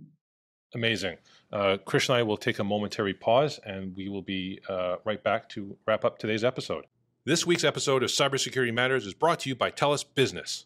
Amazing. 0.76 1.18
Uh, 1.52 1.78
Chris 1.84 2.10
and 2.10 2.18
I 2.18 2.24
will 2.24 2.38
take 2.38 2.60
a 2.60 2.64
momentary 2.64 3.14
pause 3.14 3.60
and 3.66 3.96
we 3.96 4.08
will 4.08 4.22
be 4.22 4.60
uh, 4.70 4.98
right 5.04 5.24
back 5.24 5.50
to 5.50 5.76
wrap 5.88 6.06
up 6.06 6.20
today's 6.20 6.44
episode. 6.44 6.86
This 7.26 7.46
week's 7.46 7.64
episode 7.64 8.04
of 8.04 8.10
Cybersecurity 8.10 8.74
Matters 8.74 9.08
is 9.08 9.16
brought 9.16 9.40
to 9.42 9.50
you 9.50 9.56
by 9.56 9.72
TELUS 9.72 10.06
Business. 10.14 10.66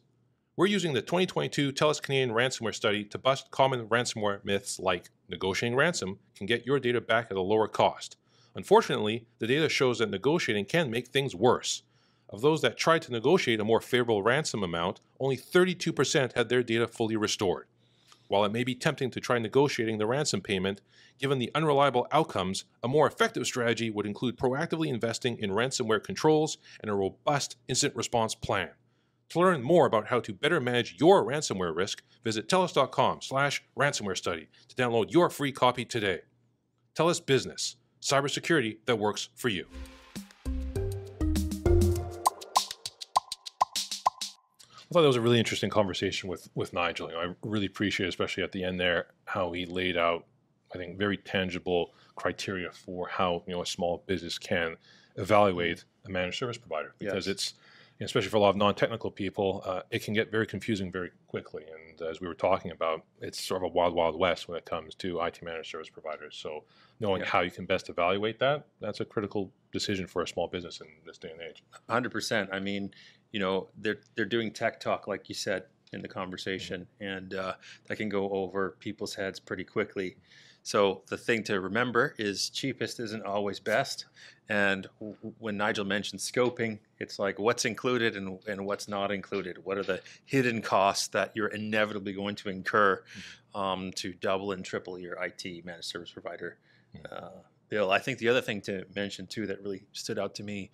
We're 0.58 0.66
using 0.66 0.94
the 0.94 1.02
2022 1.02 1.72
TELUS 1.72 2.02
Canadian 2.02 2.32
ransomware 2.32 2.76
study 2.76 3.06
to 3.06 3.18
bust 3.18 3.50
common 3.50 3.88
ransomware 3.88 4.44
myths 4.44 4.78
like 4.78 5.10
negotiating 5.30 5.78
ransom 5.78 6.20
can 6.36 6.48
get 6.48 6.66
your 6.66 6.80
data 6.80 7.00
back 7.00 7.28
at 7.32 7.38
a 7.38 7.42
lower 7.42 7.70
cost. 7.70 8.18
Unfortunately, 8.56 9.26
the 9.40 9.48
data 9.48 9.70
shows 9.70 10.00
that 10.00 10.10
negotiating 10.10 10.66
can 10.66 10.92
make 10.92 11.08
things 11.08 11.34
worse. 11.34 11.84
Of 12.30 12.42
those 12.42 12.62
that 12.62 12.78
tried 12.78 13.04
to 13.04 13.12
negotiate 13.12 13.60
a 13.60 13.66
more 13.66 13.80
favorable 13.82 14.22
ransom 14.22 14.64
amount, 14.64 15.00
only 15.20 15.38
32% 15.38 16.34
had 16.34 16.50
their 16.50 16.62
data 16.62 16.88
fully 16.88 17.16
restored. 17.16 17.68
While 18.34 18.46
it 18.46 18.52
may 18.52 18.64
be 18.64 18.74
tempting 18.74 19.12
to 19.12 19.20
try 19.20 19.38
negotiating 19.38 20.00
the 20.00 20.08
ransom 20.08 20.42
payment, 20.42 20.82
given 21.20 21.38
the 21.38 21.52
unreliable 21.54 22.08
outcomes, 22.12 22.66
a 22.82 22.88
more 22.88 23.06
effective 23.06 23.46
strategy 23.46 23.92
would 23.92 24.08
include 24.08 24.38
proactively 24.38 24.88
investing 24.88 25.38
in 25.38 25.52
ransomware 25.52 26.04
controls 26.04 26.58
and 26.82 26.90
a 26.90 26.96
robust 26.96 27.58
incident 27.68 27.96
response 27.96 28.34
plan. 28.34 28.72
To 29.30 29.40
learn 29.40 29.62
more 29.62 29.86
about 29.86 30.08
how 30.08 30.20
to 30.22 30.34
better 30.34 30.60
manage 30.60 30.96
your 31.00 31.24
ransomware 31.24 31.76
risk, 31.76 32.02
visit 32.24 32.50
telus.com 32.50 33.22
slash 33.22 33.64
ransomware 33.78 34.18
study 34.18 34.48
to 34.68 34.76
download 34.76 35.14
your 35.14 35.30
free 35.30 35.52
copy 35.52 35.86
today. 35.86 36.22
TELUS 36.96 37.24
Business, 37.24 37.76
cybersecurity 38.02 38.78
that 38.88 38.98
works 38.98 39.30
for 39.36 39.50
you. 39.50 39.68
I 44.94 44.96
thought 44.96 45.02
that 45.02 45.08
was 45.08 45.16
a 45.16 45.22
really 45.22 45.40
interesting 45.40 45.72
conversation 45.72 46.30
with 46.30 46.50
with 46.54 46.72
Nigel. 46.72 47.10
You 47.10 47.16
know, 47.16 47.22
I 47.22 47.34
really 47.42 47.66
appreciate, 47.66 48.08
especially 48.08 48.44
at 48.44 48.52
the 48.52 48.64
end 48.64 48.80
there, 48.80 49.08
how 49.26 49.52
he 49.52 49.66
laid 49.66 49.98
out, 49.98 50.28
I 50.72 50.78
think, 50.78 51.00
very 51.00 51.18
tangible 51.18 51.96
criteria 52.16 52.72
for 52.72 53.08
how 53.08 53.44
you 53.48 53.54
know 53.54 53.64
a 53.64 53.66
small 53.66 54.04
business 54.06 54.38
can 54.38 54.76
evaluate 55.16 55.86
a 56.06 56.12
managed 56.12 56.38
service 56.38 56.60
provider 56.60 56.94
because 57.00 57.26
yes. 57.26 57.34
it's 57.34 57.54
especially 58.02 58.30
for 58.30 58.38
a 58.38 58.40
lot 58.40 58.50
of 58.50 58.56
non-technical 58.56 59.12
people, 59.12 59.62
uh, 59.66 59.82
it 59.92 60.04
can 60.04 60.14
get 60.14 60.32
very 60.32 60.46
confusing 60.46 60.92
very 60.92 61.12
quickly. 61.28 61.64
And 61.64 62.02
as 62.02 62.20
we 62.22 62.28
were 62.28 62.34
talking 62.34 62.72
about, 62.72 63.04
it's 63.22 63.42
sort 63.42 63.64
of 63.64 63.72
a 63.72 63.74
wild, 63.74 63.94
wild 63.94 64.18
west 64.18 64.48
when 64.48 64.58
it 64.58 64.66
comes 64.66 64.96
to 64.96 65.22
IT 65.22 65.42
managed 65.42 65.70
service 65.70 65.90
providers. 65.90 66.36
So 66.36 66.64
knowing 67.00 67.22
yeah. 67.22 67.28
how 67.28 67.42
you 67.42 67.52
can 67.52 67.66
best 67.66 67.90
evaluate 67.90 68.40
that, 68.40 68.66
that's 68.82 69.00
a 69.00 69.06
critical 69.06 69.52
decision 69.72 70.08
for 70.08 70.22
a 70.22 70.28
small 70.28 70.48
business 70.48 70.82
in 70.82 70.88
this 71.06 71.18
day 71.18 71.32
and 71.32 71.42
age. 71.42 71.64
100%. 71.90 72.50
I 72.52 72.60
mean, 72.60 72.92
you 73.34 73.42
know 73.42 73.68
they're 73.78 74.00
they're 74.16 74.24
doing 74.24 74.52
tech 74.52 74.80
talk 74.80 75.08
like 75.08 75.28
you 75.28 75.36
said 75.36 75.66
in 75.92 76.02
the 76.02 76.08
conversation, 76.08 76.88
and 77.02 77.34
uh, 77.36 77.54
that 77.88 77.98
can 77.98 78.10
go 78.10 78.30
over 78.30 78.78
people's 78.80 79.14
heads 79.14 79.40
pretty 79.40 79.64
quickly. 79.64 80.16
So 80.64 81.02
the 81.08 81.18
thing 81.18 81.44
to 81.44 81.60
remember 81.60 82.16
is 82.18 82.50
cheapest 82.50 83.00
isn't 83.02 83.26
always 83.26 83.60
best. 83.60 84.06
And 84.50 84.88
w- 85.00 85.18
when 85.40 85.58
Nigel 85.58 85.84
mentioned 85.84 86.22
scoping, 86.22 86.80
it's 87.00 87.20
like 87.20 87.38
what's 87.38 87.66
included 87.66 88.16
and, 88.16 88.40
and 88.48 88.66
what's 88.66 88.88
not 88.88 89.12
included. 89.12 89.58
What 89.64 89.78
are 89.78 89.84
the 89.84 90.02
hidden 90.26 90.62
costs 90.62 91.10
that 91.10 91.32
you're 91.36 91.50
inevitably 91.50 92.14
going 92.14 92.36
to 92.36 92.50
incur 92.50 93.04
mm-hmm. 93.04 93.60
um, 93.60 93.92
to 93.96 94.14
double 94.14 94.54
and 94.54 94.64
triple 94.64 94.98
your 94.98 95.22
IT 95.22 95.66
managed 95.66 95.86
service 95.86 96.12
provider 96.12 96.58
uh, 97.12 97.30
bill? 97.70 97.92
I 97.92 98.00
think 98.00 98.20
the 98.20 98.30
other 98.30 98.42
thing 98.42 98.62
to 98.62 98.86
mention 98.96 99.28
too 99.28 99.48
that 99.48 99.62
really 99.62 99.86
stood 99.92 100.20
out 100.20 100.36
to 100.36 100.44
me 100.44 100.72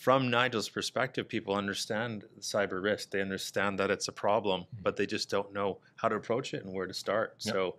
from 0.00 0.30
Nigel's 0.30 0.70
perspective, 0.70 1.28
people 1.28 1.54
understand 1.54 2.24
cyber 2.40 2.82
risk. 2.82 3.10
They 3.10 3.20
understand 3.20 3.78
that 3.80 3.90
it's 3.90 4.08
a 4.08 4.12
problem, 4.12 4.62
mm-hmm. 4.62 4.82
but 4.82 4.96
they 4.96 5.04
just 5.04 5.28
don't 5.28 5.52
know 5.52 5.78
how 5.96 6.08
to 6.08 6.16
approach 6.16 6.54
it 6.54 6.64
and 6.64 6.72
where 6.72 6.86
to 6.86 6.94
start. 6.94 7.36
Yep. 7.40 7.54
So, 7.54 7.76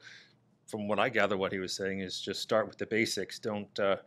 from 0.68 0.88
what 0.88 1.00
I 1.00 1.10
gather, 1.10 1.36
what 1.36 1.52
he 1.52 1.58
was 1.58 1.74
saying 1.74 2.00
is 2.00 2.22
just 2.22 2.42
start 2.42 2.68
with 2.68 2.78
the 2.78 2.86
basics. 2.86 3.40
Don't 3.40 3.78
uh, 3.80 3.98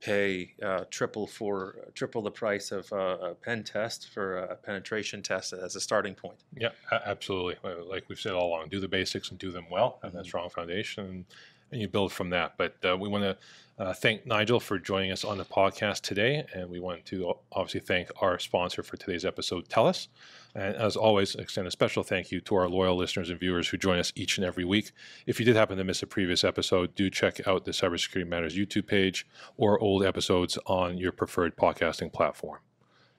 pay 0.00 0.54
uh, 0.62 0.84
triple 0.90 1.26
for 1.26 1.76
uh, 1.82 1.90
triple 1.94 2.22
the 2.22 2.30
price 2.30 2.72
of 2.72 2.90
a 2.90 3.36
pen 3.42 3.62
test 3.62 4.08
for 4.14 4.38
a 4.38 4.56
penetration 4.56 5.20
test 5.22 5.52
as 5.52 5.76
a 5.76 5.80
starting 5.80 6.14
point. 6.14 6.38
Yeah, 6.56 6.70
absolutely. 6.90 7.56
Like 7.86 8.04
we've 8.08 8.18
said 8.18 8.32
all 8.32 8.48
along, 8.48 8.70
do 8.70 8.80
the 8.80 8.88
basics 8.88 9.28
and 9.28 9.38
do 9.38 9.52
them 9.52 9.66
well. 9.70 9.98
Have 10.02 10.12
mm-hmm. 10.12 10.18
that 10.18 10.24
strong 10.24 10.48
foundation 10.48 11.26
and 11.70 11.80
you 11.80 11.88
build 11.88 12.12
from 12.12 12.30
that. 12.30 12.54
But 12.56 12.76
uh, 12.84 12.96
we 12.96 13.08
want 13.08 13.24
to 13.24 13.36
uh, 13.78 13.92
thank 13.92 14.26
Nigel 14.26 14.58
for 14.58 14.78
joining 14.78 15.12
us 15.12 15.24
on 15.24 15.36
the 15.36 15.44
podcast 15.44 16.00
today, 16.00 16.46
and 16.54 16.70
we 16.70 16.80
want 16.80 17.04
to 17.06 17.34
obviously 17.52 17.80
thank 17.80 18.10
our 18.22 18.38
sponsor 18.38 18.82
for 18.82 18.96
today's 18.96 19.24
episode, 19.24 19.68
TELUS. 19.68 20.08
And 20.54 20.74
as 20.76 20.96
always, 20.96 21.34
extend 21.34 21.66
a 21.66 21.70
special 21.70 22.02
thank 22.02 22.30
you 22.30 22.40
to 22.40 22.54
our 22.56 22.68
loyal 22.68 22.96
listeners 22.96 23.28
and 23.28 23.38
viewers 23.38 23.68
who 23.68 23.76
join 23.76 23.98
us 23.98 24.12
each 24.16 24.38
and 24.38 24.46
every 24.46 24.64
week. 24.64 24.92
If 25.26 25.38
you 25.38 25.44
did 25.44 25.56
happen 25.56 25.76
to 25.76 25.84
miss 25.84 26.02
a 26.02 26.06
previous 26.06 26.44
episode, 26.44 26.94
do 26.94 27.10
check 27.10 27.46
out 27.46 27.66
the 27.66 27.72
Cybersecurity 27.72 28.26
Matters 28.26 28.56
YouTube 28.56 28.86
page 28.86 29.26
or 29.58 29.78
old 29.80 30.02
episodes 30.02 30.58
on 30.64 30.96
your 30.96 31.12
preferred 31.12 31.56
podcasting 31.56 32.10
platform. 32.10 32.60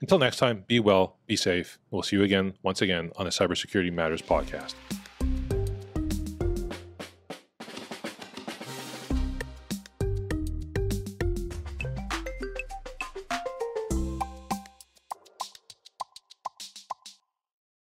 Until 0.01 0.17
next 0.17 0.37
time, 0.37 0.63
be 0.67 0.79
well, 0.79 1.17
be 1.27 1.35
safe. 1.35 1.77
We'll 1.91 2.03
see 2.03 2.15
you 2.15 2.23
again, 2.23 2.55
once 2.63 2.81
again, 2.81 3.11
on 3.17 3.25
the 3.25 3.31
Cybersecurity 3.31 3.93
Matters 3.93 4.23
podcast. 4.23 4.73